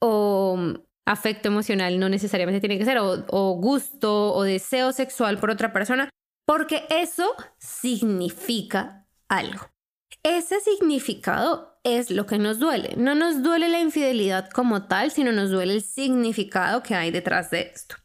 o 0.00 0.58
afecto 1.04 1.48
emocional, 1.48 1.98
no 2.00 2.08
necesariamente 2.08 2.60
tiene 2.60 2.78
que 2.78 2.86
ser, 2.86 2.98
o, 2.98 3.26
o 3.28 3.54
gusto 3.56 4.32
o 4.32 4.42
deseo 4.44 4.92
sexual 4.92 5.38
por 5.38 5.50
otra 5.50 5.72
persona, 5.72 6.08
porque 6.46 6.84
eso 6.88 7.34
significa 7.58 9.06
algo. 9.28 9.73
Ese 10.24 10.58
significado 10.60 11.78
es 11.84 12.10
lo 12.10 12.24
que 12.24 12.38
nos 12.38 12.58
duele. 12.58 12.94
No 12.96 13.14
nos 13.14 13.42
duele 13.42 13.68
la 13.68 13.80
infidelidad 13.80 14.48
como 14.48 14.86
tal, 14.86 15.10
sino 15.10 15.32
nos 15.32 15.50
duele 15.50 15.74
el 15.74 15.82
significado 15.82 16.82
que 16.82 16.94
hay 16.94 17.10
detrás 17.10 17.50
de 17.50 17.70
esto. 17.74 17.96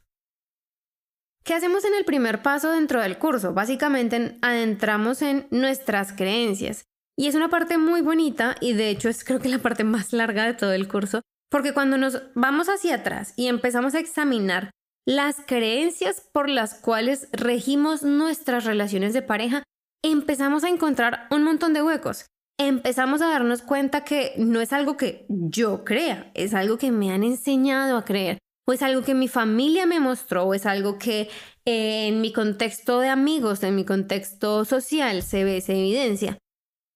¿Qué 1.46 1.54
hacemos 1.54 1.86
en 1.86 1.94
el 1.96 2.04
primer 2.04 2.42
paso 2.42 2.72
dentro 2.72 3.02
del 3.02 3.18
curso? 3.18 3.54
Básicamente 3.54 4.38
adentramos 4.42 5.22
en 5.22 5.48
nuestras 5.50 6.12
creencias. 6.12 6.84
Y 7.18 7.28
es 7.28 7.36
una 7.36 7.48
parte 7.48 7.78
muy 7.78 8.02
bonita 8.02 8.58
y 8.60 8.74
de 8.74 8.90
hecho 8.90 9.08
es 9.08 9.24
creo 9.24 9.40
que 9.40 9.48
la 9.48 9.60
parte 9.60 9.86
más 9.86 10.12
larga 10.12 10.46
de 10.46 10.54
todo 10.54 10.74
el 10.74 10.90
curso, 10.90 11.22
porque 11.50 11.74
cuando 11.74 11.98
nos 11.98 12.22
vamos 12.36 12.68
hacia 12.68 12.96
atrás 12.96 13.34
y 13.38 13.48
empezamos 13.48 13.96
a 13.96 14.00
examinar 14.00 14.72
las 15.06 15.38
creencias 15.48 16.28
por 16.34 16.50
las 16.50 16.76
cuales 16.76 17.30
regimos 17.32 18.04
nuestras 18.04 18.66
relaciones 18.66 19.14
de 19.14 19.22
pareja, 19.22 19.64
empezamos 20.03 20.63
a 20.63 20.70
encontrar 20.70 21.27
un 21.32 21.44
montón 21.44 21.74
de 21.74 21.84
huecos 21.84 22.25
empezamos 22.60 23.22
a 23.22 23.29
darnos 23.29 23.62
cuenta 23.62 24.03
que 24.03 24.34
no 24.38 24.60
es 24.60 24.74
algo 24.74 24.98
que 24.98 25.25
yo 25.29 25.86
crea, 25.86 26.29
es 26.36 26.53
algo 26.53 26.77
que 26.77 26.91
me 26.91 27.12
han 27.12 27.24
enseñado 27.24 27.98
a 27.98 28.03
creer, 28.03 28.38
o 28.68 28.74
es 28.74 28.84
algo 28.84 29.01
que 29.01 29.15
mi 29.15 29.29
familia 29.29 29.86
me 29.86 30.01
mostró, 30.01 30.44
o 30.44 30.53
es 30.53 30.65
algo 30.65 31.00
que 31.00 31.29
eh, 31.65 32.08
en 32.08 32.22
mi 32.22 32.34
contexto 32.34 33.00
de 33.00 33.08
amigos, 33.08 33.63
en 33.63 33.75
mi 33.75 33.86
contexto 33.86 34.65
social 34.65 35.24
se 35.24 35.46
ve, 35.46 35.62
se 35.62 35.79
evidencia. 35.79 36.38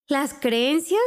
Las 0.10 0.33
creencias 0.33 1.01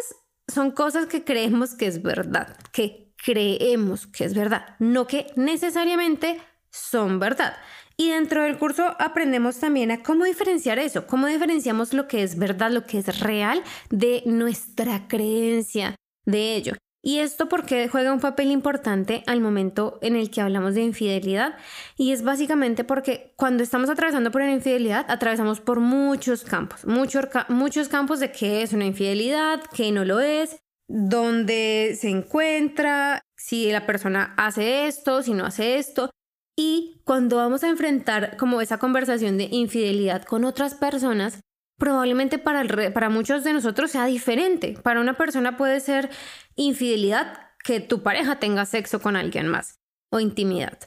son 0.49 0.71
cosas 0.71 1.07
que 1.07 1.23
creemos 1.23 1.75
que 1.75 1.87
es 1.87 2.03
verdad, 2.03 2.57
que 2.73 3.13
creemos 3.23 4.07
que 4.07 4.25
es 4.25 4.35
verdad, 4.35 4.75
no 4.79 5.07
que 5.07 5.27
necesariamente 5.37 6.41
son 6.71 7.19
verdad. 7.19 7.57
Y 7.99 8.11
dentro 8.11 8.43
del 8.43 8.59
curso 8.59 8.95
aprendemos 8.99 9.59
también 9.59 9.91
a 9.91 10.03
cómo 10.03 10.25
diferenciar 10.25 10.79
eso, 10.79 11.07
cómo 11.07 11.27
diferenciamos 11.27 11.95
lo 11.95 12.07
que 12.09 12.23
es 12.23 12.39
verdad, 12.39 12.71
lo 12.71 12.85
que 12.85 12.99
es 12.99 13.21
real 13.21 13.63
de 13.91 14.23
nuestra 14.27 15.09
creencia 15.09 15.95
de 16.27 16.57
ello. 16.57 16.75
Y 17.03 17.21
esto 17.21 17.49
porque 17.49 17.87
juega 17.89 18.13
un 18.13 18.19
papel 18.19 18.51
importante 18.51 19.23
al 19.29 19.41
momento 19.41 20.01
en 20.03 20.17
el 20.17 20.29
que 20.29 20.41
hablamos 20.41 20.75
de 20.75 20.83
infidelidad. 20.83 21.55
Y 21.97 22.11
es 22.11 22.23
básicamente 22.23 22.83
porque 22.83 23.33
cuando 23.37 23.63
estamos 23.63 23.89
atravesando 23.89 24.33
por 24.33 24.43
una 24.43 24.53
infidelidad, 24.53 25.07
atravesamos 25.09 25.61
por 25.61 25.79
muchos 25.79 26.43
campos, 26.43 26.85
muchos, 26.85 27.27
muchos 27.49 27.89
campos 27.89 28.19
de 28.19 28.33
qué 28.33 28.63
es 28.63 28.73
una 28.73 28.87
infidelidad, 28.87 29.63
qué 29.73 29.93
no 29.93 30.05
lo 30.05 30.19
es, 30.19 30.57
dónde 30.89 31.97
se 31.97 32.09
encuentra, 32.09 33.23
si 33.37 33.71
la 33.71 33.87
persona 33.87 34.35
hace 34.37 34.89
esto, 34.89 35.23
si 35.23 35.33
no 35.33 35.47
hace 35.47 35.79
esto. 35.79 36.11
Y 36.57 37.03
cuando 37.05 37.37
vamos 37.37 37.63
a 37.63 37.69
enfrentar 37.69 38.37
como 38.39 38.61
esa 38.61 38.79
conversación 38.79 39.37
de 39.37 39.49
infidelidad 39.51 40.25
con 40.25 40.45
otras 40.45 40.75
personas, 40.75 41.41
probablemente 41.79 42.39
para, 42.39 42.65
para 42.93 43.11
muchos 43.11 43.45
de 43.45 43.53
nosotros 43.53 43.91
sea 43.91 44.07
diferente. 44.07 44.79
Para 44.83 45.01
una 45.01 45.15
persona 45.15 45.57
puede 45.57 45.81
ser 45.81 46.11
infidelidad 46.55 47.39
que 47.63 47.81
tu 47.81 48.03
pareja 48.03 48.39
tenga 48.39 48.65
sexo 48.65 49.01
con 49.01 49.17
alguien 49.17 49.49
más 49.49 49.79
o 50.11 50.21
intimidad. 50.21 50.79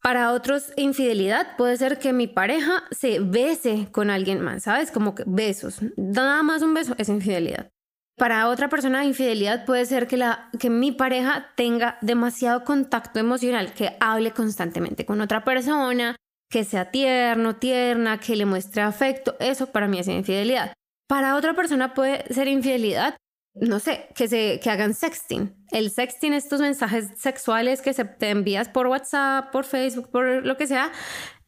Para 0.00 0.32
otros, 0.32 0.72
infidelidad 0.76 1.56
puede 1.56 1.76
ser 1.76 1.98
que 1.98 2.12
mi 2.12 2.26
pareja 2.26 2.84
se 2.90 3.20
bese 3.20 3.88
con 3.90 4.10
alguien 4.10 4.40
más, 4.40 4.64
¿sabes? 4.64 4.90
Como 4.90 5.14
que 5.14 5.24
besos. 5.26 5.80
Nada 5.96 6.42
más 6.42 6.62
un 6.62 6.74
beso 6.74 6.94
es 6.98 7.08
infidelidad. 7.08 7.70
Para 8.16 8.48
otra 8.48 8.68
persona, 8.68 9.04
infidelidad 9.04 9.64
puede 9.64 9.86
ser 9.86 10.06
que, 10.06 10.16
la, 10.16 10.50
que 10.60 10.70
mi 10.70 10.92
pareja 10.92 11.52
tenga 11.56 11.98
demasiado 12.00 12.64
contacto 12.64 13.18
emocional, 13.18 13.72
que 13.74 13.96
hable 13.98 14.30
constantemente 14.30 15.04
con 15.04 15.20
otra 15.20 15.44
persona, 15.44 16.14
que 16.48 16.64
sea 16.64 16.90
tierno, 16.90 17.56
tierna, 17.56 18.20
que 18.20 18.36
le 18.36 18.46
muestre 18.46 18.82
afecto. 18.82 19.36
Eso 19.40 19.66
para 19.66 19.88
mí 19.88 19.98
es 19.98 20.06
infidelidad. 20.06 20.72
Para 21.08 21.34
otra 21.34 21.54
persona 21.54 21.92
puede 21.92 22.32
ser 22.32 22.46
infidelidad 22.46 23.16
no 23.54 23.78
sé, 23.78 24.08
que, 24.14 24.28
se, 24.28 24.60
que 24.60 24.70
hagan 24.70 24.94
sexting. 24.94 25.54
El 25.70 25.90
sexting, 25.90 26.32
estos 26.32 26.60
mensajes 26.60 27.10
sexuales 27.16 27.82
que 27.82 27.92
se 27.92 28.04
te 28.04 28.30
envías 28.30 28.68
por 28.68 28.88
WhatsApp, 28.88 29.50
por 29.52 29.64
Facebook, 29.64 30.10
por 30.10 30.44
lo 30.44 30.56
que 30.56 30.66
sea, 30.66 30.90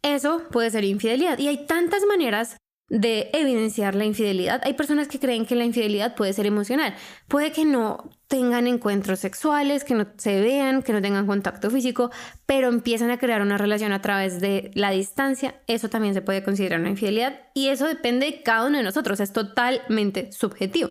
eso 0.03 0.45
puede 0.53 0.71
ser 0.71 0.85
infidelidad. 0.85 1.39
Y 1.39 1.49
hay 1.49 1.67
tantas 1.67 2.05
maneras 2.05 2.57
de 2.88 3.31
evidenciar 3.33 3.95
la 3.95 4.05
infidelidad. 4.05 4.61
Hay 4.64 4.75
personas 4.75 5.09
que 5.09 5.19
creen 5.19 5.45
que 5.45 5.57
la 5.57 5.64
infidelidad 5.64 6.14
puede 6.14 6.33
ser 6.33 6.47
emocional. 6.47 6.95
Puede 7.26 7.50
que 7.50 7.64
no 7.64 8.11
tengan 8.28 8.66
encuentros 8.66 9.21
sexuales, 9.21 9.83
que 9.83 9.95
no 9.95 10.07
se 10.16 10.40
vean, 10.40 10.83
que 10.83 10.93
no 10.93 11.02
tengan 11.02 11.26
contacto 11.26 11.71
físico, 11.71 12.11
pero 12.47 12.69
empiezan 12.69 13.11
a 13.11 13.19
crear 13.19 13.43
una 13.43 13.59
relación 13.59 13.93
a 13.93 14.02
través 14.02 14.40
de 14.40 14.71
la 14.75 14.90
distancia. 14.90 15.61
Eso 15.66 15.88
también 15.88 16.14
se 16.14 16.23
puede 16.23 16.45
considerar 16.45 16.81
una 16.81 16.90
infidelidad 16.90 17.40
y 17.55 17.69
eso 17.69 17.87
depende 17.87 18.26
de 18.26 18.43
cada 18.43 18.66
uno 18.66 18.78
de 18.78 18.85
nosotros. 18.85 19.19
Es 19.19 19.33
totalmente 19.33 20.31
subjetivo. 20.31 20.88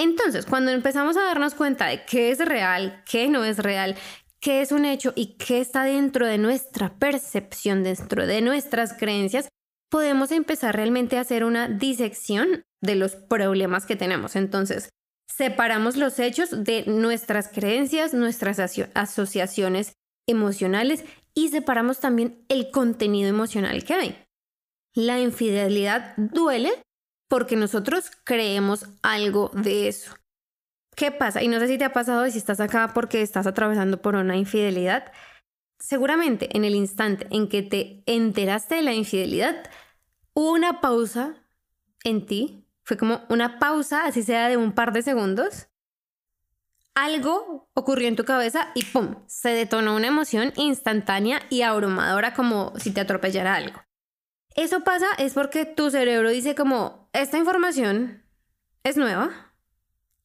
Entonces, 0.00 0.46
cuando 0.46 0.70
empezamos 0.70 1.16
a 1.16 1.24
darnos 1.24 1.54
cuenta 1.54 1.86
de 1.86 2.04
qué 2.04 2.30
es 2.30 2.38
real, 2.38 3.02
qué 3.08 3.28
no 3.28 3.44
es 3.44 3.58
real, 3.58 3.96
qué 4.40 4.60
es 4.60 4.70
un 4.70 4.84
hecho 4.84 5.12
y 5.16 5.36
qué 5.36 5.60
está 5.60 5.84
dentro 5.84 6.26
de 6.26 6.38
nuestra 6.38 6.94
percepción, 6.98 7.82
dentro 7.82 8.26
de 8.26 8.40
nuestras 8.40 8.92
creencias, 8.92 9.48
podemos 9.90 10.32
empezar 10.32 10.76
realmente 10.76 11.18
a 11.18 11.22
hacer 11.22 11.44
una 11.44 11.68
disección 11.68 12.64
de 12.80 12.94
los 12.94 13.16
problemas 13.16 13.86
que 13.86 13.96
tenemos. 13.96 14.36
Entonces, 14.36 14.90
separamos 15.28 15.96
los 15.96 16.18
hechos 16.18 16.64
de 16.64 16.84
nuestras 16.86 17.48
creencias, 17.48 18.14
nuestras 18.14 18.58
asociaciones 18.94 19.92
emocionales 20.26 21.04
y 21.34 21.48
separamos 21.48 22.00
también 22.00 22.44
el 22.48 22.70
contenido 22.70 23.28
emocional 23.28 23.84
que 23.84 23.94
hay. 23.94 24.24
La 24.94 25.20
infidelidad 25.20 26.14
duele 26.16 26.72
porque 27.28 27.56
nosotros 27.56 28.10
creemos 28.24 28.86
algo 29.02 29.50
de 29.54 29.88
eso. 29.88 30.14
¿Qué 30.96 31.12
pasa? 31.12 31.42
Y 31.42 31.48
no 31.48 31.60
sé 31.60 31.68
si 31.68 31.78
te 31.78 31.84
ha 31.84 31.92
pasado 31.92 32.28
si 32.28 32.38
estás 32.38 32.58
acá 32.58 32.92
porque 32.92 33.22
estás 33.22 33.46
atravesando 33.46 34.02
por 34.02 34.16
una 34.16 34.36
infidelidad. 34.36 35.12
Seguramente 35.78 36.56
en 36.56 36.64
el 36.64 36.74
instante 36.74 37.26
en 37.30 37.48
que 37.48 37.62
te 37.62 38.02
enteraste 38.06 38.76
de 38.76 38.82
la 38.82 38.94
infidelidad, 38.94 39.70
hubo 40.34 40.52
una 40.52 40.80
pausa 40.80 41.36
en 42.04 42.26
ti. 42.26 42.66
Fue 42.82 42.96
como 42.96 43.24
una 43.28 43.58
pausa, 43.58 44.04
así 44.04 44.22
sea 44.22 44.48
de 44.48 44.56
un 44.56 44.72
par 44.72 44.92
de 44.92 45.02
segundos. 45.02 45.68
Algo 46.94 47.70
ocurrió 47.74 48.08
en 48.08 48.16
tu 48.16 48.24
cabeza 48.24 48.72
y 48.74 48.84
¡pum! 48.84 49.22
Se 49.26 49.50
detonó 49.50 49.94
una 49.94 50.08
emoción 50.08 50.52
instantánea 50.56 51.42
y 51.48 51.62
abrumadora 51.62 52.34
como 52.34 52.72
si 52.76 52.90
te 52.92 53.00
atropellara 53.00 53.54
algo. 53.54 53.80
Eso 54.56 54.82
pasa 54.82 55.06
es 55.18 55.34
porque 55.34 55.64
tu 55.64 55.90
cerebro 55.90 56.30
dice 56.30 56.56
como, 56.56 57.08
esta 57.12 57.38
información 57.38 58.24
es 58.82 58.96
nueva. 58.96 59.47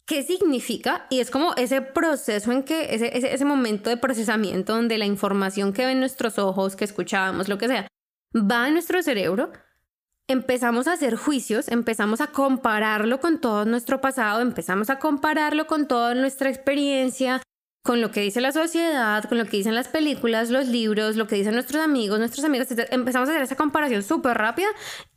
¿Qué 0.05 0.24
significa? 0.24 1.07
Y 1.10 1.22
es 1.22 1.31
como 1.31 1.53
ese 1.55 1.81
proceso 1.81 2.51
en 2.51 2.63
que, 2.63 2.93
ese, 2.93 3.33
ese, 3.33 3.45
momento 3.45 3.89
de 3.89 3.95
procesamiento 3.95 4.75
donde 4.75 4.98
la 4.98 5.05
información 5.05 5.72
que 5.72 5.86
ven 5.86 6.00
nuestros 6.01 6.38
ojos, 6.38 6.75
que 6.75 6.83
escuchamos, 6.83 7.48
lo 7.48 7.57
que 7.57 7.67
sea, 7.67 7.88
va 8.36 8.65
a 8.65 8.72
nuestro 8.72 9.01
cerebro. 9.01 9.51
Empezamos 10.27 10.88
a 10.88 10.93
hacer 10.93 11.15
juicios, 11.15 11.69
empezamos 11.69 12.19
a 12.19 12.27
compararlo 12.27 13.22
con 13.22 13.39
todo 13.39 13.63
nuestro 13.65 14.01
pasado, 14.01 14.41
empezamos 14.41 14.89
a 14.89 15.00
compararlo 15.00 15.67
con 15.67 15.88
toda 15.88 16.15
nuestra 16.15 16.50
experiencia, 16.50 17.41
con 17.83 18.01
lo 18.01 18.12
que 18.12 18.22
dice 18.22 18.41
la 18.41 18.53
sociedad, 18.53 19.24
con 19.25 19.38
lo 19.38 19.45
que 19.45 19.57
dicen 19.57 19.75
las 19.75 19.89
películas, 19.89 20.50
los 20.50 20.67
libros, 20.67 21.17
lo 21.17 21.27
que 21.27 21.36
dicen 21.36 21.53
nuestros 21.53 21.81
amigos, 21.81 22.19
nuestros 22.19 22.45
amigos, 22.45 22.67
empezamos 22.91 23.27
a 23.27 23.31
hacer 23.33 23.43
esa 23.43 23.57
comparación 23.57 24.03
súper 24.03 24.38
rápida 24.38 24.69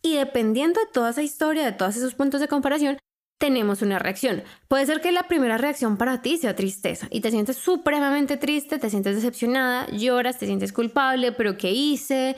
y 0.03 0.17
dependiendo 0.17 0.81
de 0.81 0.87
toda 0.93 1.11
esa 1.11 1.23
historia, 1.23 1.65
de 1.65 1.73
todos 1.73 1.97
esos 1.97 2.15
puntos 2.15 2.41
de 2.41 2.49
comparación, 2.49 2.99
tenemos 3.39 3.83
una 3.83 3.99
reacción. 3.99 4.43
Puede 4.69 4.87
ser 4.87 5.01
que 5.01 5.13
la 5.13 5.25
primera 5.25 5.59
reacción 5.59 5.97
para 5.97 6.23
ti 6.23 6.39
sea 6.39 6.57
tristeza 6.57 7.07
y 7.11 7.21
te 7.21 7.31
sientes 7.31 7.57
supremamente 7.57 8.37
triste, 8.37 8.79
te 8.79 8.91
sientes 8.91 9.17
decepcionada, 9.17 9.87
lloras, 9.91 10.39
te 10.39 10.47
sientes 10.47 10.73
culpable, 10.73 11.33
pero 11.33 11.57
¿qué 11.57 11.71
hice? 11.71 12.37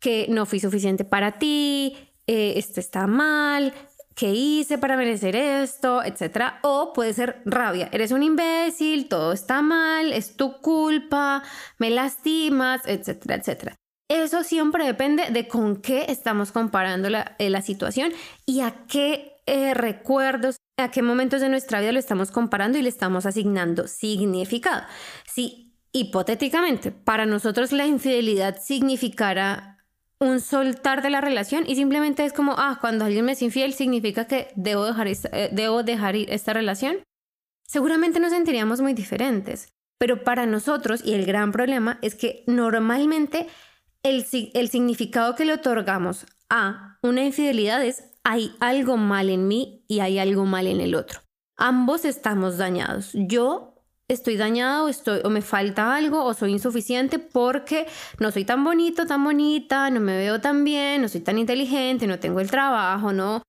Que 0.00 0.26
no 0.28 0.46
fui 0.46 0.60
suficiente 0.60 1.04
para 1.04 1.38
ti, 1.38 1.96
eh, 2.26 2.54
esto 2.56 2.80
está 2.80 3.06
mal, 3.06 3.74
¿qué 4.14 4.30
hice 4.30 4.78
para 4.78 4.96
merecer 4.96 5.36
esto? 5.36 6.02
etcétera. 6.02 6.60
O 6.62 6.92
puede 6.92 7.12
ser 7.12 7.42
rabia, 7.44 7.88
eres 7.92 8.10
un 8.10 8.22
imbécil, 8.22 9.08
todo 9.08 9.32
está 9.32 9.60
mal, 9.60 10.12
es 10.12 10.36
tu 10.36 10.60
culpa, 10.60 11.42
me 11.78 11.90
lastimas, 11.90 12.80
etcétera, 12.86 13.36
etcétera. 13.36 13.76
Eso 14.08 14.42
siempre 14.44 14.84
depende 14.84 15.30
de 15.30 15.48
con 15.48 15.76
qué 15.76 16.06
estamos 16.08 16.52
comparando 16.52 17.08
la, 17.08 17.34
eh, 17.38 17.48
la 17.48 17.62
situación 17.62 18.12
y 18.44 18.60
a 18.60 18.84
qué 18.86 19.31
eh, 19.46 19.74
recuerdos, 19.74 20.56
a 20.78 20.90
qué 20.90 21.02
momentos 21.02 21.40
de 21.40 21.48
nuestra 21.48 21.80
vida 21.80 21.92
lo 21.92 21.98
estamos 21.98 22.30
comparando 22.30 22.78
y 22.78 22.82
le 22.82 22.88
estamos 22.88 23.26
asignando 23.26 23.86
significado. 23.86 24.82
Si 25.26 25.74
hipotéticamente 25.92 26.90
para 26.90 27.26
nosotros 27.26 27.72
la 27.72 27.86
infidelidad 27.86 28.58
significara 28.60 29.72
un 30.18 30.40
soltar 30.40 31.02
de 31.02 31.10
la 31.10 31.20
relación 31.20 31.64
y 31.66 31.74
simplemente 31.74 32.24
es 32.24 32.32
como, 32.32 32.54
ah, 32.56 32.78
cuando 32.80 33.04
alguien 33.04 33.24
me 33.24 33.32
es 33.32 33.42
infiel 33.42 33.74
significa 33.74 34.26
que 34.26 34.48
debo 34.54 34.84
dejar, 34.84 35.08
eh, 35.08 35.50
debo 35.52 35.82
dejar 35.82 36.16
esta 36.16 36.52
relación, 36.52 36.98
seguramente 37.66 38.20
nos 38.20 38.32
sentiríamos 38.32 38.80
muy 38.80 38.94
diferentes. 38.94 39.72
Pero 39.98 40.24
para 40.24 40.46
nosotros, 40.46 41.00
y 41.04 41.14
el 41.14 41.26
gran 41.26 41.52
problema 41.52 41.98
es 42.02 42.14
que 42.14 42.44
normalmente 42.46 43.46
el, 44.02 44.24
el 44.54 44.68
significado 44.68 45.34
que 45.34 45.44
le 45.44 45.54
otorgamos 45.54 46.26
a 46.48 46.98
una 47.02 47.24
infidelidad 47.24 47.84
es 47.84 48.11
hay 48.24 48.54
algo 48.60 48.96
mal 48.96 49.30
en 49.30 49.48
mí 49.48 49.84
y 49.88 50.00
hay 50.00 50.18
algo 50.18 50.44
mal 50.44 50.66
en 50.66 50.80
el 50.80 50.94
otro. 50.94 51.20
Ambos 51.56 52.04
estamos 52.04 52.58
dañados. 52.58 53.10
Yo 53.14 53.72
estoy 54.08 54.36
dañado 54.36 54.88
estoy, 54.88 55.20
o 55.24 55.30
me 55.30 55.42
falta 55.42 55.94
algo 55.94 56.24
o 56.24 56.34
soy 56.34 56.52
insuficiente 56.52 57.18
porque 57.18 57.86
no 58.18 58.30
soy 58.30 58.44
tan 58.44 58.62
bonito, 58.64 59.06
tan 59.06 59.24
bonita, 59.24 59.90
no 59.90 60.00
me 60.00 60.16
veo 60.16 60.40
tan 60.40 60.64
bien, 60.64 61.02
no 61.02 61.08
soy 61.08 61.20
tan 61.20 61.38
inteligente, 61.38 62.06
no 62.06 62.18
tengo 62.18 62.40
el 62.40 62.50
trabajo, 62.50 63.12
¿no? 63.12 63.42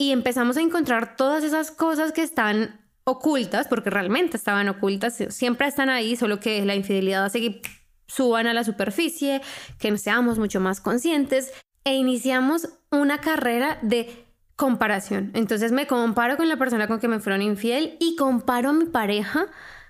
Y 0.00 0.12
empezamos 0.12 0.56
a 0.56 0.60
encontrar 0.60 1.16
todas 1.16 1.44
esas 1.44 1.70
cosas 1.70 2.12
que 2.12 2.22
están 2.22 2.80
ocultas, 3.04 3.66
porque 3.68 3.90
realmente 3.90 4.36
estaban 4.36 4.68
ocultas, 4.68 5.16
siempre 5.30 5.66
están 5.66 5.88
ahí, 5.88 6.14
solo 6.14 6.40
que 6.40 6.64
la 6.64 6.74
infidelidad 6.74 7.24
hace 7.24 7.40
que 7.40 7.62
suban 8.06 8.46
a 8.46 8.54
la 8.54 8.64
superficie, 8.64 9.40
que 9.78 9.96
seamos 9.98 10.38
mucho 10.38 10.60
más 10.60 10.80
conscientes 10.80 11.52
e 11.84 11.94
iniciamos 11.94 12.68
una 12.90 13.20
carrera 13.20 13.78
de 13.82 14.26
comparación. 14.56 15.30
Entonces 15.34 15.72
me 15.72 15.86
comparo 15.86 16.36
con 16.36 16.48
la 16.48 16.56
persona 16.56 16.88
con 16.88 17.00
que 17.00 17.08
me 17.08 17.20
fueron 17.20 17.42
infiel 17.42 17.96
y 18.00 18.16
comparo 18.16 18.70
a 18.70 18.72
mi 18.72 18.86
pareja 18.86 19.46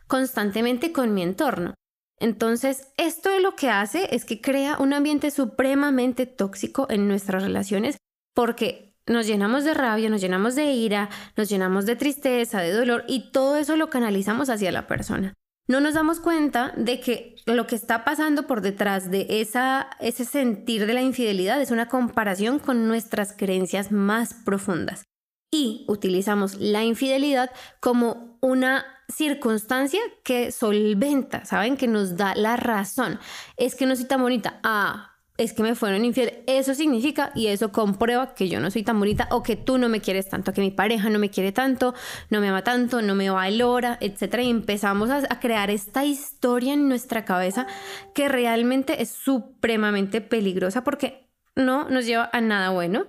constantemente 0.07 0.93
con 0.93 1.15
mi 1.15 1.23
entorno. 1.23 1.75
Entonces, 2.21 2.89
esto 2.97 3.39
lo 3.39 3.55
que 3.55 3.71
hace 3.71 4.15
es 4.15 4.25
que 4.25 4.41
crea 4.41 4.77
un 4.79 4.93
ambiente 4.93 5.31
supremamente 5.31 6.27
tóxico 6.27 6.87
en 6.91 7.07
nuestras 7.07 7.43
relaciones 7.43 7.97
porque 8.35 8.95
nos 9.07 9.27
llenamos 9.27 9.65
de 9.65 9.75
rabia, 9.75 10.11
nos 10.11 10.21
llenamos 10.21 10.55
de 10.55 10.73
ira, 10.73 11.09
nos 11.37 11.49
llenamos 11.49 11.87
de 11.87 11.97
tristeza, 11.97 12.61
de 12.61 12.73
dolor 12.73 13.05
y 13.09 13.31
todo 13.31 13.57
eso 13.57 13.77
lo 13.77 13.89
canalizamos 13.89 14.51
hacia 14.51 14.73
la 14.73 14.87
persona. 14.87 15.35
No 15.69 15.81
nos 15.81 15.93
damos 15.93 16.19
cuenta 16.19 16.73
de 16.77 16.99
que 16.99 17.37
lo 17.45 17.67
que 17.67 17.77
está 17.77 18.03
pasando 18.03 18.47
por 18.47 18.63
detrás 18.63 19.11
de 19.11 19.27
esa, 19.29 19.91
ese 20.01 20.25
sentir 20.25 20.87
de 20.87 20.95
la 20.95 21.03
infidelidad 21.03 21.61
es 21.61 21.71
una 21.71 21.89
comparación 21.89 22.59
con 22.59 22.89
nuestras 22.89 23.35
creencias 23.35 23.93
más 23.93 24.33
profundas. 24.33 25.05
Y 25.53 25.85
utilizamos 25.87 26.55
la 26.55 26.85
infidelidad 26.85 27.51
como 27.81 28.39
una 28.41 28.87
circunstancia 29.09 30.01
que 30.25 30.53
solventa, 30.53 31.45
¿saben? 31.45 31.77
Que 31.77 31.87
nos 31.87 32.17
da 32.17 32.35
la 32.35 32.57
razón. 32.57 33.19
Es 33.59 33.75
que 33.75 33.85
no 33.85 33.95
soy 33.95 34.07
tan 34.07 34.23
bonita. 34.23 34.61
Ah, 34.63 35.08
es 35.39 35.53
que 35.53 35.63
me 35.63 35.75
fueron 35.75 36.05
infiel. 36.05 36.43
Eso 36.47 36.75
significa 36.75 37.31
y 37.35 37.47
eso 37.47 37.73
comprueba 37.73 38.35
que 38.35 38.49
yo 38.49 38.61
no 38.61 38.71
soy 38.71 38.83
tan 38.83 38.99
bonita 38.99 39.29
o 39.31 39.43
que 39.43 39.57
tú 39.57 39.79
no 39.79 39.89
me 39.89 40.01
quieres 40.01 40.29
tanto, 40.29 40.53
que 40.53 40.61
mi 40.61 40.71
pareja 40.71 41.09
no 41.09 41.19
me 41.19 41.31
quiere 41.31 41.53
tanto, 41.53 41.95
no 42.29 42.41
me 42.41 42.49
ama 42.49 42.63
tanto, 42.65 43.01
no 43.01 43.15
me 43.15 43.31
valora, 43.31 43.97
etc. 44.01 44.41
Y 44.43 44.51
empezamos 44.51 45.11
a, 45.11 45.19
a 45.31 45.41
crear 45.41 45.71
esta 45.71 46.05
historia 46.05 46.75
en 46.75 46.89
nuestra 46.89 47.25
cabeza 47.25 47.67
que 48.15 48.29
realmente 48.29 49.01
es 49.01 49.11
supremamente 49.11 50.21
peligrosa 50.21 50.85
porque 50.85 51.31
no 51.55 51.89
nos 51.89 52.05
lleva 52.05 52.29
a 52.33 52.41
nada 52.41 52.71
bueno 52.71 53.07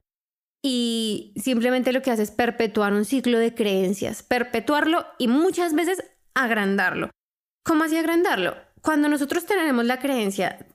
y 0.61 1.33
simplemente 1.35 1.93
lo 1.93 2.01
que 2.01 2.11
hace 2.11 2.23
es 2.23 2.31
perpetuar 2.31 2.93
un 2.93 3.05
ciclo 3.05 3.39
de 3.39 3.55
creencias, 3.55 4.23
perpetuarlo 4.23 5.05
y 5.17 5.27
muchas 5.27 5.73
veces 5.73 6.03
agrandarlo. 6.35 7.09
¿Cómo 7.63 7.85
así 7.85 7.97
agrandarlo? 7.97 8.55
Cuando 8.81 9.09
nosotros 9.09 9.45
tenemos 9.45 9.85
la 9.85 9.99
creencia 9.99 10.65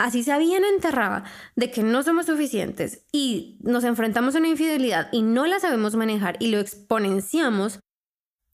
así 0.00 0.24
se 0.24 0.36
bien 0.38 0.64
enterrada 0.64 1.24
de 1.56 1.70
que 1.70 1.82
no 1.82 2.02
somos 2.02 2.24
suficientes 2.24 3.04
y 3.12 3.58
nos 3.60 3.84
enfrentamos 3.84 4.34
a 4.34 4.38
una 4.38 4.48
infidelidad 4.48 5.08
y 5.12 5.20
no 5.20 5.46
la 5.46 5.60
sabemos 5.60 5.94
manejar 5.94 6.36
y 6.40 6.48
lo 6.48 6.58
exponenciamos, 6.58 7.80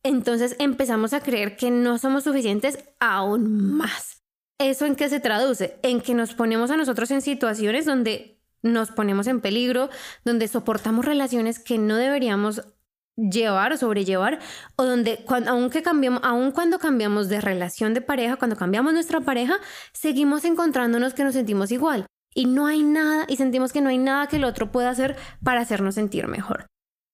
entonces 0.02 0.56
empezamos 0.58 1.12
a 1.12 1.20
creer 1.20 1.56
que 1.56 1.70
no 1.70 1.98
somos 1.98 2.24
suficientes 2.24 2.78
aún 2.98 3.76
más. 3.76 4.24
¿Eso 4.58 4.86
en 4.86 4.96
qué 4.96 5.08
se 5.08 5.20
traduce? 5.20 5.78
En 5.82 6.00
que 6.00 6.14
nos 6.14 6.34
ponemos 6.34 6.72
a 6.72 6.76
nosotros 6.76 7.12
en 7.12 7.22
situaciones 7.22 7.86
donde 7.86 8.40
nos 8.62 8.90
ponemos 8.90 9.28
en 9.28 9.40
peligro, 9.40 9.88
donde 10.24 10.48
soportamos 10.48 11.04
relaciones 11.04 11.60
que 11.60 11.78
no 11.78 11.96
deberíamos 11.96 12.62
llevar 13.16 13.72
o 13.72 13.76
sobrellevar, 13.76 14.38
o 14.76 14.84
donde 14.84 15.24
aunque 15.46 15.82
cambiamos, 15.82 16.20
aun 16.22 16.52
cuando 16.52 16.78
cambiamos 16.78 17.28
de 17.28 17.40
relación 17.40 17.94
de 17.94 18.00
pareja, 18.00 18.36
cuando 18.36 18.56
cambiamos 18.56 18.92
nuestra 18.92 19.20
pareja, 19.20 19.56
seguimos 19.92 20.44
encontrándonos 20.44 21.14
que 21.14 21.24
nos 21.24 21.34
sentimos 21.34 21.72
igual. 21.72 22.06
Y 22.34 22.44
no 22.44 22.66
hay 22.66 22.82
nada, 22.82 23.24
y 23.28 23.36
sentimos 23.36 23.72
que 23.72 23.80
no 23.80 23.88
hay 23.88 23.98
nada 23.98 24.26
que 24.26 24.36
el 24.36 24.44
otro 24.44 24.70
pueda 24.70 24.90
hacer 24.90 25.16
para 25.42 25.62
hacernos 25.62 25.94
sentir 25.94 26.28
mejor. 26.28 26.66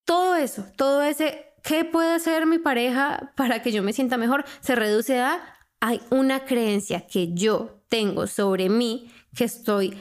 Todo 0.04 0.35
eso, 0.35 0.66
todo 0.76 1.02
ese, 1.02 1.54
¿qué 1.62 1.85
puede 1.85 2.12
hacer 2.12 2.44
mi 2.47 2.59
pareja 2.59 3.32
para 3.37 3.62
que 3.62 3.71
yo 3.71 3.85
me 3.85 3.92
sienta 3.92 4.16
mejor? 4.16 4.44
Se 4.61 4.75
reduce 4.75 5.21
a, 5.21 5.40
hay 5.80 6.00
una 6.11 6.44
creencia 6.44 7.06
que 7.06 7.32
yo 7.35 7.85
tengo 7.88 8.26
sobre 8.26 8.68
mí, 8.68 9.12
que 9.37 9.44
estoy 9.44 9.97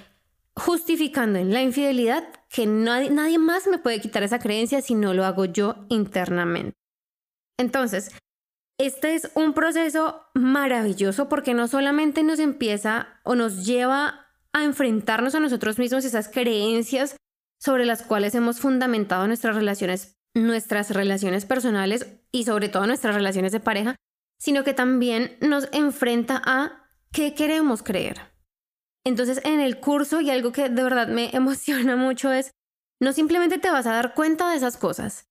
justificando 0.56 1.40
en 1.40 1.54
la 1.54 1.62
infidelidad 1.62 2.28
que 2.50 2.66
nadie, 2.66 3.38
más 3.38 3.68
me 3.68 3.78
puede 3.78 4.02
quitar 4.02 4.24
esa 4.24 4.40
creencia 4.40 4.82
si 4.82 4.96
no 4.96 5.14
lo 5.14 5.26
hago 5.26 5.46
yo 5.46 5.86
internamente. 5.90 6.78
Entonces, 7.58 8.12
este 8.78 9.16
es 9.16 9.32
un 9.36 9.54
proceso 9.54 10.26
maravilloso 10.34 11.30
porque 11.30 11.54
no 11.54 11.68
solamente 11.68 12.24
nos 12.24 12.40
empieza 12.40 13.20
o 13.24 13.36
nos 13.36 13.66
lleva 13.66 14.28
a 14.54 14.64
enfrentarnos 14.64 15.36
a 15.36 15.40
nosotros 15.40 15.80
mismos 15.80 16.04
esas 16.04 16.28
creencias 16.28 17.16
sobre 17.60 17.86
las 17.86 18.02
cuales 18.02 18.36
hemos 18.36 18.60
fundamentado 18.60 19.28
nuestras 19.28 19.56
relaciones, 19.56 20.18
nuestras 20.34 20.90
relaciones 20.90 21.46
personales 21.46 22.08
y 22.32 22.44
sobre 22.44 22.70
todo 22.70 22.88
nuestras 22.88 23.16
relaciones 23.16 23.52
de 23.52 23.60
pareja, 23.60 23.96
sino 24.40 24.64
que 24.64 24.74
también 24.74 25.38
nos 25.42 25.70
enfrenta 25.72 26.42
a 26.44 26.90
qué 27.12 27.36
queremos 27.36 27.84
creer. 27.84 28.31
Entonces 29.06 29.42
en 29.44 29.60
el 29.60 29.80
curso 29.80 30.22
y 30.22 30.30
algo 30.30 30.52
que 30.52 30.70
de 30.70 30.84
verdad 30.84 31.08
me 31.08 31.30
emociona 31.34 31.96
mucho 31.96 32.32
es, 32.32 32.52
no 33.02 33.14
simplemente 33.14 33.58
te 33.58 33.72
vas 33.72 33.88
a 33.88 33.94
dar 33.94 34.14
cuenta 34.14 34.50
de 34.50 34.58
esas 34.58 34.78
cosas, 34.78 35.28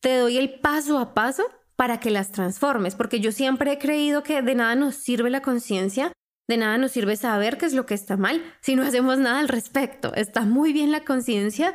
te 0.00 0.18
doy 0.18 0.36
el 0.36 0.60
paso 0.60 0.98
a 0.98 1.14
paso 1.14 1.44
para 1.76 1.98
que 1.98 2.10
las 2.10 2.30
transformes, 2.30 2.94
porque 2.94 3.20
yo 3.20 3.32
siempre 3.32 3.72
he 3.72 3.78
creído 3.78 4.22
que 4.22 4.42
de 4.42 4.54
nada 4.54 4.74
nos 4.74 4.94
sirve 4.96 5.30
la 5.30 5.40
conciencia, 5.40 6.12
de 6.46 6.56
nada 6.56 6.76
nos 6.78 6.92
sirve 6.92 7.16
saber 7.16 7.56
qué 7.56 7.66
es 7.66 7.72
lo 7.72 7.86
que 7.86 7.94
está 7.94 8.16
mal 8.16 8.42
si 8.60 8.76
no 8.76 8.82
hacemos 8.82 9.18
nada 9.18 9.40
al 9.40 9.48
respecto. 9.48 10.14
Está 10.14 10.42
muy 10.42 10.72
bien 10.72 10.92
la 10.92 11.04
conciencia, 11.04 11.74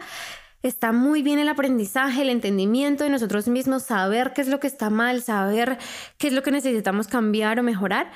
está 0.62 0.92
muy 0.92 1.24
bien 1.24 1.40
el 1.40 1.50
aprendizaje, 1.50 2.22
el 2.22 2.30
entendimiento 2.30 3.04
de 3.04 3.10
nosotros 3.10 3.48
mismos, 3.48 3.84
saber 3.84 4.34
qué 4.34 4.42
es 4.42 4.48
lo 4.48 4.60
que 4.60 4.68
está 4.68 4.90
mal, 4.90 5.22
saber 5.24 5.80
qué 6.18 6.28
es 6.28 6.34
lo 6.34 6.44
que 6.44 6.52
necesitamos 6.52 7.08
cambiar 7.08 7.60
o 7.60 7.64
mejorar, 7.64 8.12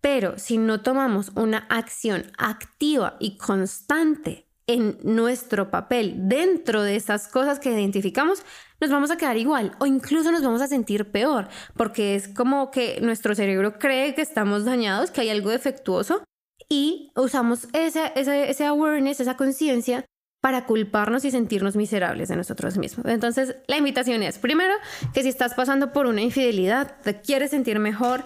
pero 0.00 0.38
si 0.38 0.58
no 0.58 0.82
tomamos 0.82 1.32
una 1.34 1.66
acción 1.68 2.30
activa 2.38 3.16
y 3.20 3.36
constante 3.36 4.46
en 4.66 4.98
nuestro 5.02 5.70
papel 5.70 6.28
dentro 6.28 6.82
de 6.82 6.96
esas 6.96 7.28
cosas 7.28 7.60
que 7.60 7.70
identificamos, 7.70 8.42
nos 8.80 8.90
vamos 8.90 9.10
a 9.10 9.16
quedar 9.16 9.36
igual 9.36 9.72
o 9.78 9.86
incluso 9.86 10.32
nos 10.32 10.42
vamos 10.42 10.60
a 10.60 10.68
sentir 10.68 11.10
peor, 11.10 11.48
porque 11.76 12.14
es 12.14 12.28
como 12.28 12.70
que 12.70 13.00
nuestro 13.00 13.34
cerebro 13.34 13.78
cree 13.78 14.14
que 14.14 14.22
estamos 14.22 14.64
dañados, 14.64 15.10
que 15.10 15.22
hay 15.22 15.30
algo 15.30 15.50
defectuoso 15.50 16.24
y 16.68 17.12
usamos 17.14 17.68
ese, 17.72 18.12
ese, 18.16 18.50
ese 18.50 18.66
awareness, 18.66 19.20
esa 19.20 19.36
conciencia 19.36 20.04
para 20.42 20.66
culparnos 20.66 21.24
y 21.24 21.30
sentirnos 21.30 21.76
miserables 21.76 22.28
de 22.28 22.36
nosotros 22.36 22.76
mismos. 22.76 23.06
Entonces, 23.06 23.56
la 23.66 23.78
invitación 23.78 24.22
es, 24.22 24.38
primero, 24.38 24.74
que 25.12 25.22
si 25.22 25.28
estás 25.28 25.54
pasando 25.54 25.92
por 25.92 26.06
una 26.06 26.22
infidelidad, 26.22 27.00
te 27.02 27.20
quieres 27.20 27.50
sentir 27.50 27.78
mejor, 27.78 28.24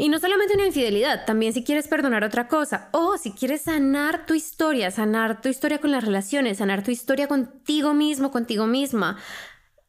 y 0.00 0.08
no 0.08 0.20
solamente 0.20 0.54
una 0.54 0.66
infidelidad, 0.66 1.26
también 1.26 1.52
si 1.52 1.64
quieres 1.64 1.88
perdonar 1.88 2.22
otra 2.22 2.46
cosa 2.46 2.88
o 2.92 3.18
si 3.18 3.32
quieres 3.32 3.62
sanar 3.62 4.26
tu 4.26 4.34
historia, 4.34 4.92
sanar 4.92 5.42
tu 5.42 5.48
historia 5.48 5.80
con 5.80 5.90
las 5.90 6.04
relaciones, 6.04 6.58
sanar 6.58 6.84
tu 6.84 6.92
historia 6.92 7.26
contigo 7.26 7.94
mismo, 7.94 8.30
contigo 8.30 8.68
misma, 8.68 9.18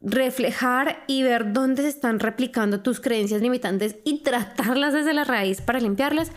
reflejar 0.01 1.03
y 1.05 1.21
ver 1.21 1.53
dónde 1.53 1.83
se 1.83 1.89
están 1.89 2.19
replicando 2.19 2.81
tus 2.81 2.99
creencias 2.99 3.43
limitantes 3.43 3.97
y 4.03 4.23
tratarlas 4.23 4.93
desde 4.93 5.13
la 5.13 5.25
raíz 5.25 5.61
para 5.61 5.79
limpiarlas, 5.79 6.31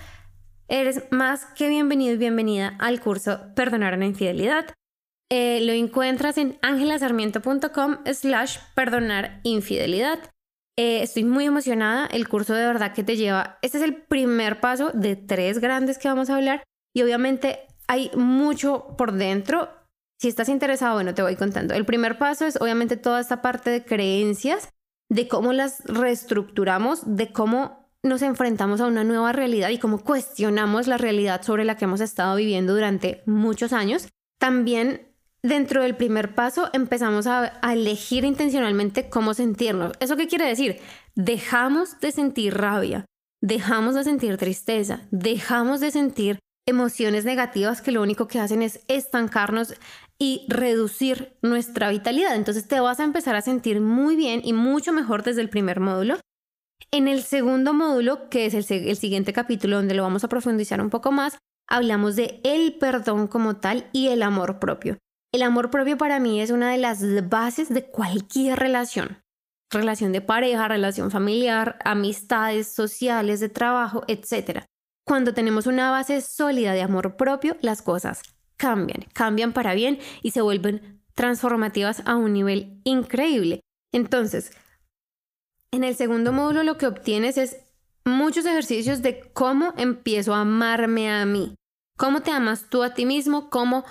eres 0.69 1.05
más 1.11 1.47
que 1.57 1.71
bienvenido 1.71 2.15
y 2.15 2.19
bienvenida 2.19 2.77
al 2.79 3.01
curso 3.01 3.41
Perdonar 3.57 3.95
una 3.95 4.07
infidelidad. 4.07 4.67
Eh, 5.31 5.63
lo 5.63 5.73
encuentras 5.73 6.37
en 6.37 6.59
angelasarmiento.com 6.61 8.01
slash 8.13 8.59
perdonar 8.75 9.41
infidelidad. 9.45 10.19
Eh, 10.79 11.03
estoy 11.03 11.25
muy 11.25 11.45
emocionada. 11.45 12.07
El 12.07 12.29
curso 12.29 12.55
de 12.55 12.67
verdad 12.67 12.93
que 12.93 13.05
te 13.05 13.17
lleva. 13.17 13.59
Este 13.63 13.79
es 13.79 13.85
el 13.85 13.95
primer 13.95 14.61
paso 14.61 14.91
de 14.93 15.17
tres 15.17 15.59
grandes 15.59 15.99
que 15.99 16.09
vamos 16.09 16.31
a 16.31 16.37
hablar. 16.37 16.63
Y 16.95 17.03
obviamente 17.03 17.67
hay 17.89 18.11
mucho 18.15 18.95
por 18.97 19.13
dentro. 19.13 19.69
Si 20.21 20.29
estás 20.29 20.49
interesado, 20.49 20.95
bueno, 20.95 21.15
te 21.15 21.23
voy 21.23 21.37
contando. 21.37 21.75
El 21.75 21.85
primer 21.85 22.19
paso 22.19 22.47
es 22.47 22.61
obviamente 22.61 22.97
toda 22.97 23.21
esta 23.21 23.43
parte 23.43 23.71
de 23.71 23.85
creencias, 23.85 24.69
de 25.11 25.29
cómo 25.29 25.53
las 25.53 25.85
reestructuramos, 25.85 27.17
de 27.17 27.33
cómo 27.33 27.91
nos 28.05 28.23
enfrentamos 28.23 28.81
a 28.81 28.87
una 28.87 29.05
nueva 29.05 29.33
realidad 29.33 29.71
y 29.71 29.79
cómo 29.79 30.03
cuestionamos 30.03 30.87
la 30.87 30.99
realidad 30.99 31.43
sobre 31.43 31.65
la 31.65 31.77
que 31.77 31.85
hemos 31.85 32.01
estado 32.01 32.37
viviendo 32.37 32.75
durante 32.75 33.23
muchos 33.27 33.73
años. 33.73 34.09
También 34.39 35.12
dentro 35.43 35.83
del 35.83 35.97
primer 35.97 36.35
paso 36.35 36.71
empezamos 36.73 37.27
a, 37.27 37.61
elegir 37.73 38.25
intencionalmente 38.25 39.09
cómo 39.09 39.35
sentirnos. 39.35 39.93
¿Eso 40.01 40.17
qué 40.17 40.29
quiere 40.29 40.47
decir? 40.47 40.81
Dejamos 41.15 42.01
de 42.01 42.13
sentir 42.13 42.55
rabia, 42.55 43.05
dejamos 43.43 43.95
de 43.95 44.05
sentir 44.05 44.37
tristeza, 44.37 45.01
dejamos 45.11 45.81
de 45.81 45.91
sentir 45.91 46.39
emociones 46.67 47.25
negativas 47.25 47.83
que 47.83 47.91
lo 47.91 48.03
único 48.03 48.29
que 48.29 48.39
hacen 48.39 48.63
es 48.63 48.81
estancarnos 48.87 49.75
y 50.19 50.47
reducir 50.49 51.37
nuestra 51.43 51.91
vitalidad. 51.91 52.37
Entonces 52.37 52.69
te 52.69 52.79
vas 52.79 53.01
a 53.01 53.05
empezar 53.05 53.35
a 53.35 53.43
sentir 53.43 53.81
muy 53.81 54.15
bien 54.15 54.41
y 54.45 54.53
mucho 54.53 54.93
mejor 54.93 55.25
desde 55.25 55.41
el 55.41 55.49
primer 55.49 55.81
módulo. 55.81 56.21
En 56.93 57.09
el 57.09 57.23
segundo 57.23 57.75
módulo, 57.75 58.29
que 58.29 58.47
es 58.47 58.55
el, 58.55 58.89
el 58.89 58.97
siguiente 58.97 59.33
capítulo 59.33 59.77
donde 59.77 59.95
lo 59.95 60.03
vamos 60.03 60.23
a 60.25 60.29
profundizar 60.29 60.81
un 60.81 60.91
poco 60.91 61.11
más, 61.11 61.39
hablamos 61.69 62.17
de 62.17 62.41
el 62.45 62.75
perdón 62.79 63.27
como 63.27 63.57
tal 63.57 63.89
y 63.93 64.09
el 64.09 64.23
amor 64.23 64.61
propio. 64.61 64.99
El 65.33 65.41
amor 65.41 65.71
propio 65.71 65.97
para 65.97 66.21
mí 66.21 66.43
es 66.43 66.51
una 66.51 66.73
de 66.73 66.77
las 66.77 67.29
bases 67.31 67.71
de 67.71 67.87
cualquier 67.87 68.59
relación. 68.59 69.23
Relación 69.71 70.13
de 70.13 70.21
pareja, 70.21 70.69
relación 70.69 71.11
familiar, 71.11 71.79
amistades 71.87 72.67
sociales, 72.67 73.41
de 73.41 73.49
trabajo, 73.49 74.05
etc. 74.09 74.65
Cuando 75.07 75.33
tenemos 75.33 75.67
una 75.67 75.91
base 75.91 76.21
sólida 76.21 76.75
de 76.75 76.83
amor 76.83 77.17
propio, 77.17 77.57
las 77.63 77.81
cosas 77.81 78.21
cambian, 78.59 79.07
cambian 79.15 79.55
para 79.55 79.73
bien 79.73 79.99
y 80.23 80.33
se 80.33 80.43
vuelven 80.43 81.03
transformativas 81.15 82.03
a 82.05 82.17
un 82.17 82.35
nivel 82.35 82.83
increíble. 82.85 83.61
Entonces, 83.91 84.53
en 85.71 85.83
el 85.83 85.97
segundo 85.97 86.33
módulo 86.35 86.63
lo 86.63 86.77
que 86.77 86.87
obtienes 86.87 87.39
es 87.39 87.57
muchos 88.05 88.45
ejercicios 88.45 89.01
de 89.01 89.33
cómo 89.33 89.73
empiezo 89.79 90.35
a 90.35 90.43
amarme 90.43 91.11
a 91.11 91.25
mí, 91.25 91.55
cómo 91.97 92.21
te 92.21 92.31
amas 92.31 92.69
tú 92.69 92.83
a 92.83 92.93
ti 92.93 93.07
mismo, 93.07 93.49
cómo 93.49 93.85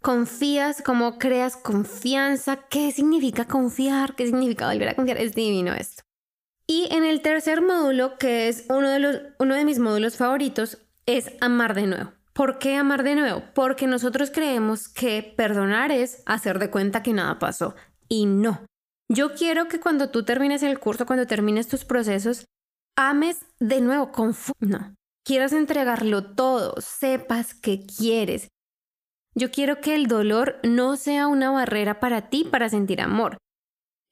confías, 0.00 0.82
cómo 0.82 1.18
creas 1.18 1.56
confianza, 1.56 2.56
qué 2.68 2.92
significa 2.92 3.46
confiar, 3.46 4.14
qué 4.14 4.26
significa 4.26 4.70
volver 4.70 4.88
a 4.88 4.94
confiar. 4.94 5.18
Es 5.18 5.34
divino 5.34 5.74
esto. 5.74 6.02
Y 6.66 6.88
en 6.90 7.04
el 7.04 7.22
tercer 7.22 7.62
módulo, 7.62 8.18
que 8.18 8.48
es 8.48 8.66
uno 8.68 8.90
de, 8.90 8.98
los, 8.98 9.20
uno 9.38 9.54
de 9.54 9.64
mis 9.64 9.78
módulos 9.78 10.16
favoritos, 10.16 10.78
es 11.06 11.32
amar 11.40 11.74
de 11.74 11.86
nuevo. 11.86 12.12
¿Por 12.34 12.58
qué 12.58 12.76
amar 12.76 13.02
de 13.02 13.14
nuevo? 13.14 13.42
Porque 13.54 13.86
nosotros 13.86 14.30
creemos 14.30 14.88
que 14.88 15.34
perdonar 15.36 15.90
es 15.90 16.22
hacer 16.26 16.58
de 16.58 16.70
cuenta 16.70 17.02
que 17.02 17.12
nada 17.12 17.38
pasó. 17.38 17.74
Y 18.08 18.26
no. 18.26 18.64
Yo 19.08 19.34
quiero 19.34 19.68
que 19.68 19.80
cuando 19.80 20.10
tú 20.10 20.24
termines 20.24 20.62
el 20.62 20.78
curso, 20.78 21.06
cuando 21.06 21.26
termines 21.26 21.66
tus 21.66 21.84
procesos, 21.84 22.44
ames 22.96 23.38
de 23.58 23.80
nuevo, 23.80 24.12
con 24.12 24.36
no. 24.60 24.94
Quieras 25.24 25.52
entregarlo 25.52 26.34
todo, 26.34 26.74
sepas 26.80 27.54
que 27.54 27.86
quieres, 27.86 28.48
Yo 29.38 29.52
quiero 29.52 29.80
que 29.80 29.94
el 29.94 30.08
dolor 30.08 30.58
no 30.64 30.96
sea 30.96 31.28
una 31.28 31.52
barrera 31.52 32.00
para 32.00 32.28
ti 32.28 32.42
para 32.42 32.68
sentir 32.68 33.00
amor. 33.00 33.38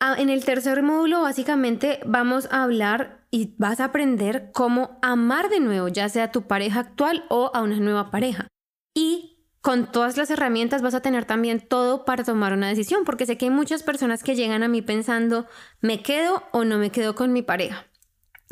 Ah, 0.00 0.14
en 0.16 0.30
el 0.30 0.44
tercer 0.44 0.84
módulo 0.84 1.22
básicamente 1.22 1.98
vamos 2.06 2.46
a 2.52 2.62
hablar 2.62 3.26
y 3.32 3.56
vas 3.58 3.80
a 3.80 3.86
aprender 3.86 4.50
cómo 4.52 5.00
amar 5.02 5.48
de 5.48 5.58
nuevo, 5.58 5.88
ya 5.88 6.08
sea 6.08 6.24
a 6.24 6.30
tu 6.30 6.42
pareja 6.42 6.78
actual 6.78 7.24
o 7.28 7.50
a 7.54 7.62
una 7.62 7.80
nueva 7.80 8.12
pareja. 8.12 8.46
Y 8.94 9.44
con 9.62 9.90
todas 9.90 10.16
las 10.16 10.30
herramientas 10.30 10.80
vas 10.80 10.94
a 10.94 11.02
tener 11.02 11.24
también 11.24 11.58
todo 11.58 12.04
para 12.04 12.22
tomar 12.22 12.52
una 12.52 12.68
decisión, 12.68 13.02
porque 13.04 13.26
sé 13.26 13.36
que 13.36 13.46
hay 13.46 13.50
muchas 13.50 13.82
personas 13.82 14.22
que 14.22 14.36
llegan 14.36 14.62
a 14.62 14.68
mí 14.68 14.80
pensando, 14.80 15.46
¿me 15.80 16.04
quedo 16.04 16.44
o 16.52 16.62
no 16.62 16.78
me 16.78 16.90
quedo 16.90 17.16
con 17.16 17.32
mi 17.32 17.42
pareja? 17.42 17.88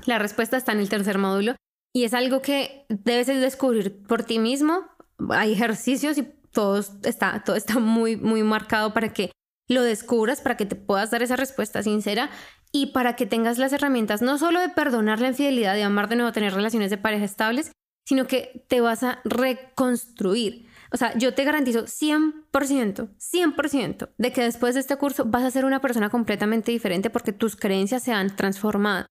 La 0.06 0.18
respuesta 0.18 0.56
está 0.56 0.72
en 0.72 0.80
el 0.80 0.88
tercer 0.88 1.18
módulo 1.18 1.54
y 1.92 2.02
es 2.02 2.14
algo 2.14 2.42
que 2.42 2.84
debes 2.88 3.28
descubrir 3.28 4.02
por 4.08 4.24
ti 4.24 4.40
mismo. 4.40 4.80
Hay 5.30 5.52
ejercicios 5.52 6.18
y 6.18 6.34
todo 6.54 6.78
está, 6.78 7.42
todo 7.44 7.56
está 7.56 7.78
muy, 7.78 8.16
muy 8.16 8.42
marcado 8.42 8.94
para 8.94 9.12
que 9.12 9.30
lo 9.68 9.82
descubras 9.82 10.40
para 10.40 10.56
que 10.56 10.66
te 10.66 10.76
puedas 10.76 11.10
dar 11.10 11.22
esa 11.22 11.36
respuesta 11.36 11.82
sincera 11.82 12.30
y 12.72 12.86
para 12.86 13.16
que 13.16 13.26
tengas 13.26 13.58
las 13.58 13.72
herramientas 13.72 14.20
no 14.20 14.38
solo 14.38 14.60
de 14.60 14.68
perdonar 14.68 15.20
la 15.20 15.28
infidelidad, 15.28 15.74
de 15.74 15.84
amar 15.84 16.08
de 16.08 16.16
nuevo, 16.16 16.32
tener 16.32 16.52
relaciones 16.52 16.90
de 16.90 16.98
pareja 16.98 17.24
estables, 17.24 17.70
sino 18.06 18.26
que 18.26 18.66
te 18.68 18.80
vas 18.80 19.02
a 19.02 19.20
reconstruir. 19.24 20.66
O 20.92 20.96
sea, 20.96 21.16
yo 21.16 21.34
te 21.34 21.44
garantizo 21.44 21.84
100%, 21.84 22.42
100% 22.52 24.10
de 24.16 24.32
que 24.32 24.42
después 24.42 24.74
de 24.74 24.80
este 24.80 24.96
curso 24.96 25.24
vas 25.24 25.44
a 25.44 25.50
ser 25.50 25.64
una 25.64 25.80
persona 25.80 26.10
completamente 26.10 26.72
diferente 26.72 27.10
porque 27.10 27.32
tus 27.32 27.56
creencias 27.56 28.02
se 28.02 28.12
han 28.12 28.34
transformado. 28.36 29.06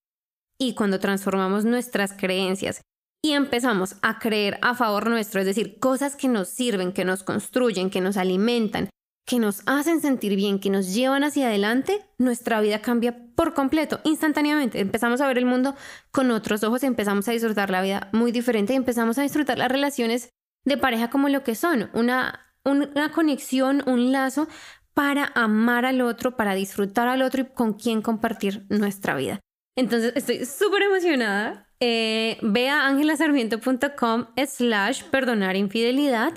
Y 0.60 0.76
cuando 0.76 1.00
transformamos 1.00 1.66
nuestras 1.66 2.14
creencias 2.14 2.82
y 3.26 3.32
empezamos 3.32 3.96
a 4.02 4.20
creer 4.20 4.60
a 4.62 4.76
favor 4.76 5.10
nuestro, 5.10 5.40
es 5.40 5.46
decir, 5.46 5.80
cosas 5.80 6.16
que 6.16 6.28
nos 6.28 6.50
sirven, 6.50 6.92
que 6.92 7.06
nos 7.06 7.24
construyen, 7.24 7.90
que 7.90 8.02
nos 8.02 8.18
alimentan, 8.18 8.90
que 9.26 9.40
nos 9.40 9.64
hacen 9.66 10.02
sentir 10.02 10.36
bien, 10.36 10.60
que 10.60 10.70
nos 10.70 10.94
llevan 10.94 11.24
hacia 11.24 11.48
adelante, 11.48 12.06
nuestra 12.18 12.60
vida 12.60 12.82
cambia 12.82 13.18
por 13.36 13.54
completo, 13.54 14.02
instantáneamente. 14.04 14.82
Empezamos 14.82 15.22
a 15.22 15.28
ver 15.28 15.38
el 15.38 15.46
mundo 15.46 15.74
con 16.12 16.32
otros 16.32 16.64
ojos 16.66 16.84
y 16.84 16.88
empezamos 16.88 17.28
a 17.30 17.32
disfrutar 17.32 17.70
la 17.70 17.82
vida 17.82 18.10
muy 18.12 18.34
diferente 18.34 18.74
y 18.74 18.76
empezamos 18.76 19.18
a 19.18 19.22
disfrutar 19.22 19.58
las 19.58 19.72
relaciones 19.72 20.30
de 20.66 20.78
pareja 20.78 21.10
como 21.10 21.30
lo 21.30 21.44
que 21.44 21.56
son, 21.56 21.90
una, 21.94 22.54
una 22.66 23.12
conexión, 23.14 23.84
un 23.88 24.12
lazo 24.12 24.50
para 24.94 25.32
amar 25.34 25.86
al 25.86 26.02
otro, 26.02 26.36
para 26.36 26.56
disfrutar 26.56 27.08
al 27.08 27.22
otro 27.22 27.44
y 27.44 27.46
con 27.46 27.74
quien 27.74 28.02
compartir 28.02 28.66
nuestra 28.70 29.16
vida. 29.16 29.40
Entonces 29.76 30.14
estoy 30.16 30.46
súper 30.46 30.84
emocionada. 30.84 31.68
Eh, 31.86 32.38
ve 32.42 32.70
a 32.70 32.88
angelasarmiento.com 32.88 34.28
slash 34.48 35.04
perdonar 35.12 35.58
infidelidad 35.58 36.32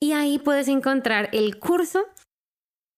y 0.00 0.12
ahí 0.12 0.38
puedes 0.38 0.68
encontrar 0.68 1.28
el 1.32 1.58
curso. 1.58 2.06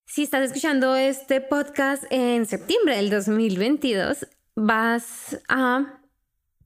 Si 0.07 0.23
estás 0.23 0.45
escuchando 0.45 0.95
este 0.95 1.40
podcast 1.40 2.05
en 2.11 2.47
septiembre 2.47 2.95
del 2.95 3.11
2022, 3.11 4.29
vas 4.55 5.40
a 5.49 5.99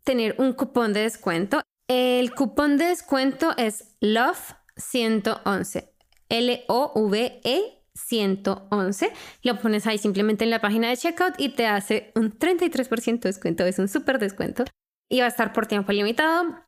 tener 0.04 0.34
un 0.36 0.52
cupón 0.52 0.92
de 0.92 1.00
descuento. 1.00 1.62
El 1.88 2.34
cupón 2.34 2.76
de 2.76 2.84
descuento 2.88 3.54
es 3.56 3.96
LOVE111. 4.02 5.88
L-O-V-E 6.28 7.62
111. 7.94 9.12
Lo 9.44 9.58
pones 9.60 9.86
ahí 9.86 9.96
simplemente 9.96 10.44
en 10.44 10.50
la 10.50 10.60
página 10.60 10.90
de 10.90 10.98
checkout 10.98 11.36
y 11.38 11.48
te 11.54 11.66
hace 11.66 12.12
un 12.14 12.38
33% 12.38 13.20
de 13.20 13.30
descuento. 13.30 13.64
Es 13.64 13.78
un 13.78 13.88
súper 13.88 14.18
descuento. 14.18 14.66
Y 15.08 15.20
va 15.20 15.26
a 15.26 15.28
estar 15.28 15.52
por 15.52 15.66
tiempo 15.66 15.92
limitado. 15.92 16.66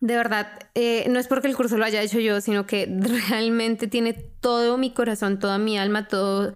De 0.00 0.16
verdad, 0.16 0.48
eh, 0.74 1.06
no 1.08 1.18
es 1.18 1.28
porque 1.28 1.48
el 1.48 1.56
curso 1.56 1.78
lo 1.78 1.84
haya 1.84 2.02
hecho 2.02 2.18
yo, 2.18 2.40
sino 2.40 2.66
que 2.66 2.86
realmente 3.30 3.86
tiene 3.86 4.12
todo 4.12 4.76
mi 4.76 4.92
corazón, 4.92 5.38
toda 5.38 5.58
mi 5.58 5.78
alma, 5.78 6.08
todo, 6.08 6.54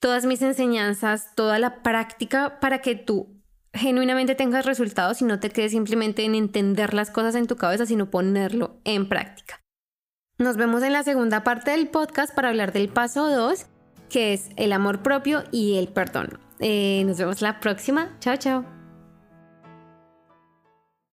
todas 0.00 0.26
mis 0.26 0.42
enseñanzas, 0.42 1.34
toda 1.34 1.58
la 1.58 1.82
práctica 1.82 2.60
para 2.60 2.80
que 2.80 2.96
tú 2.96 3.42
genuinamente 3.74 4.34
tengas 4.34 4.66
resultados 4.66 5.22
y 5.22 5.24
no 5.24 5.40
te 5.40 5.50
quedes 5.50 5.72
simplemente 5.72 6.24
en 6.24 6.34
entender 6.34 6.92
las 6.92 7.10
cosas 7.10 7.34
en 7.34 7.46
tu 7.46 7.56
cabeza, 7.56 7.86
sino 7.86 8.10
ponerlo 8.10 8.76
en 8.84 9.08
práctica. 9.08 9.60
Nos 10.38 10.56
vemos 10.56 10.82
en 10.82 10.92
la 10.92 11.02
segunda 11.02 11.44
parte 11.44 11.70
del 11.70 11.88
podcast 11.88 12.34
para 12.34 12.48
hablar 12.48 12.72
del 12.72 12.88
paso 12.88 13.28
2, 13.28 13.66
que 14.08 14.34
es 14.34 14.50
el 14.56 14.72
amor 14.72 15.02
propio 15.02 15.44
y 15.50 15.78
el 15.78 15.88
perdón. 15.88 16.38
Eh, 16.58 17.02
nos 17.06 17.18
vemos 17.18 17.40
la 17.42 17.60
próxima. 17.60 18.16
Chao, 18.20 18.36
chao. 18.36 18.81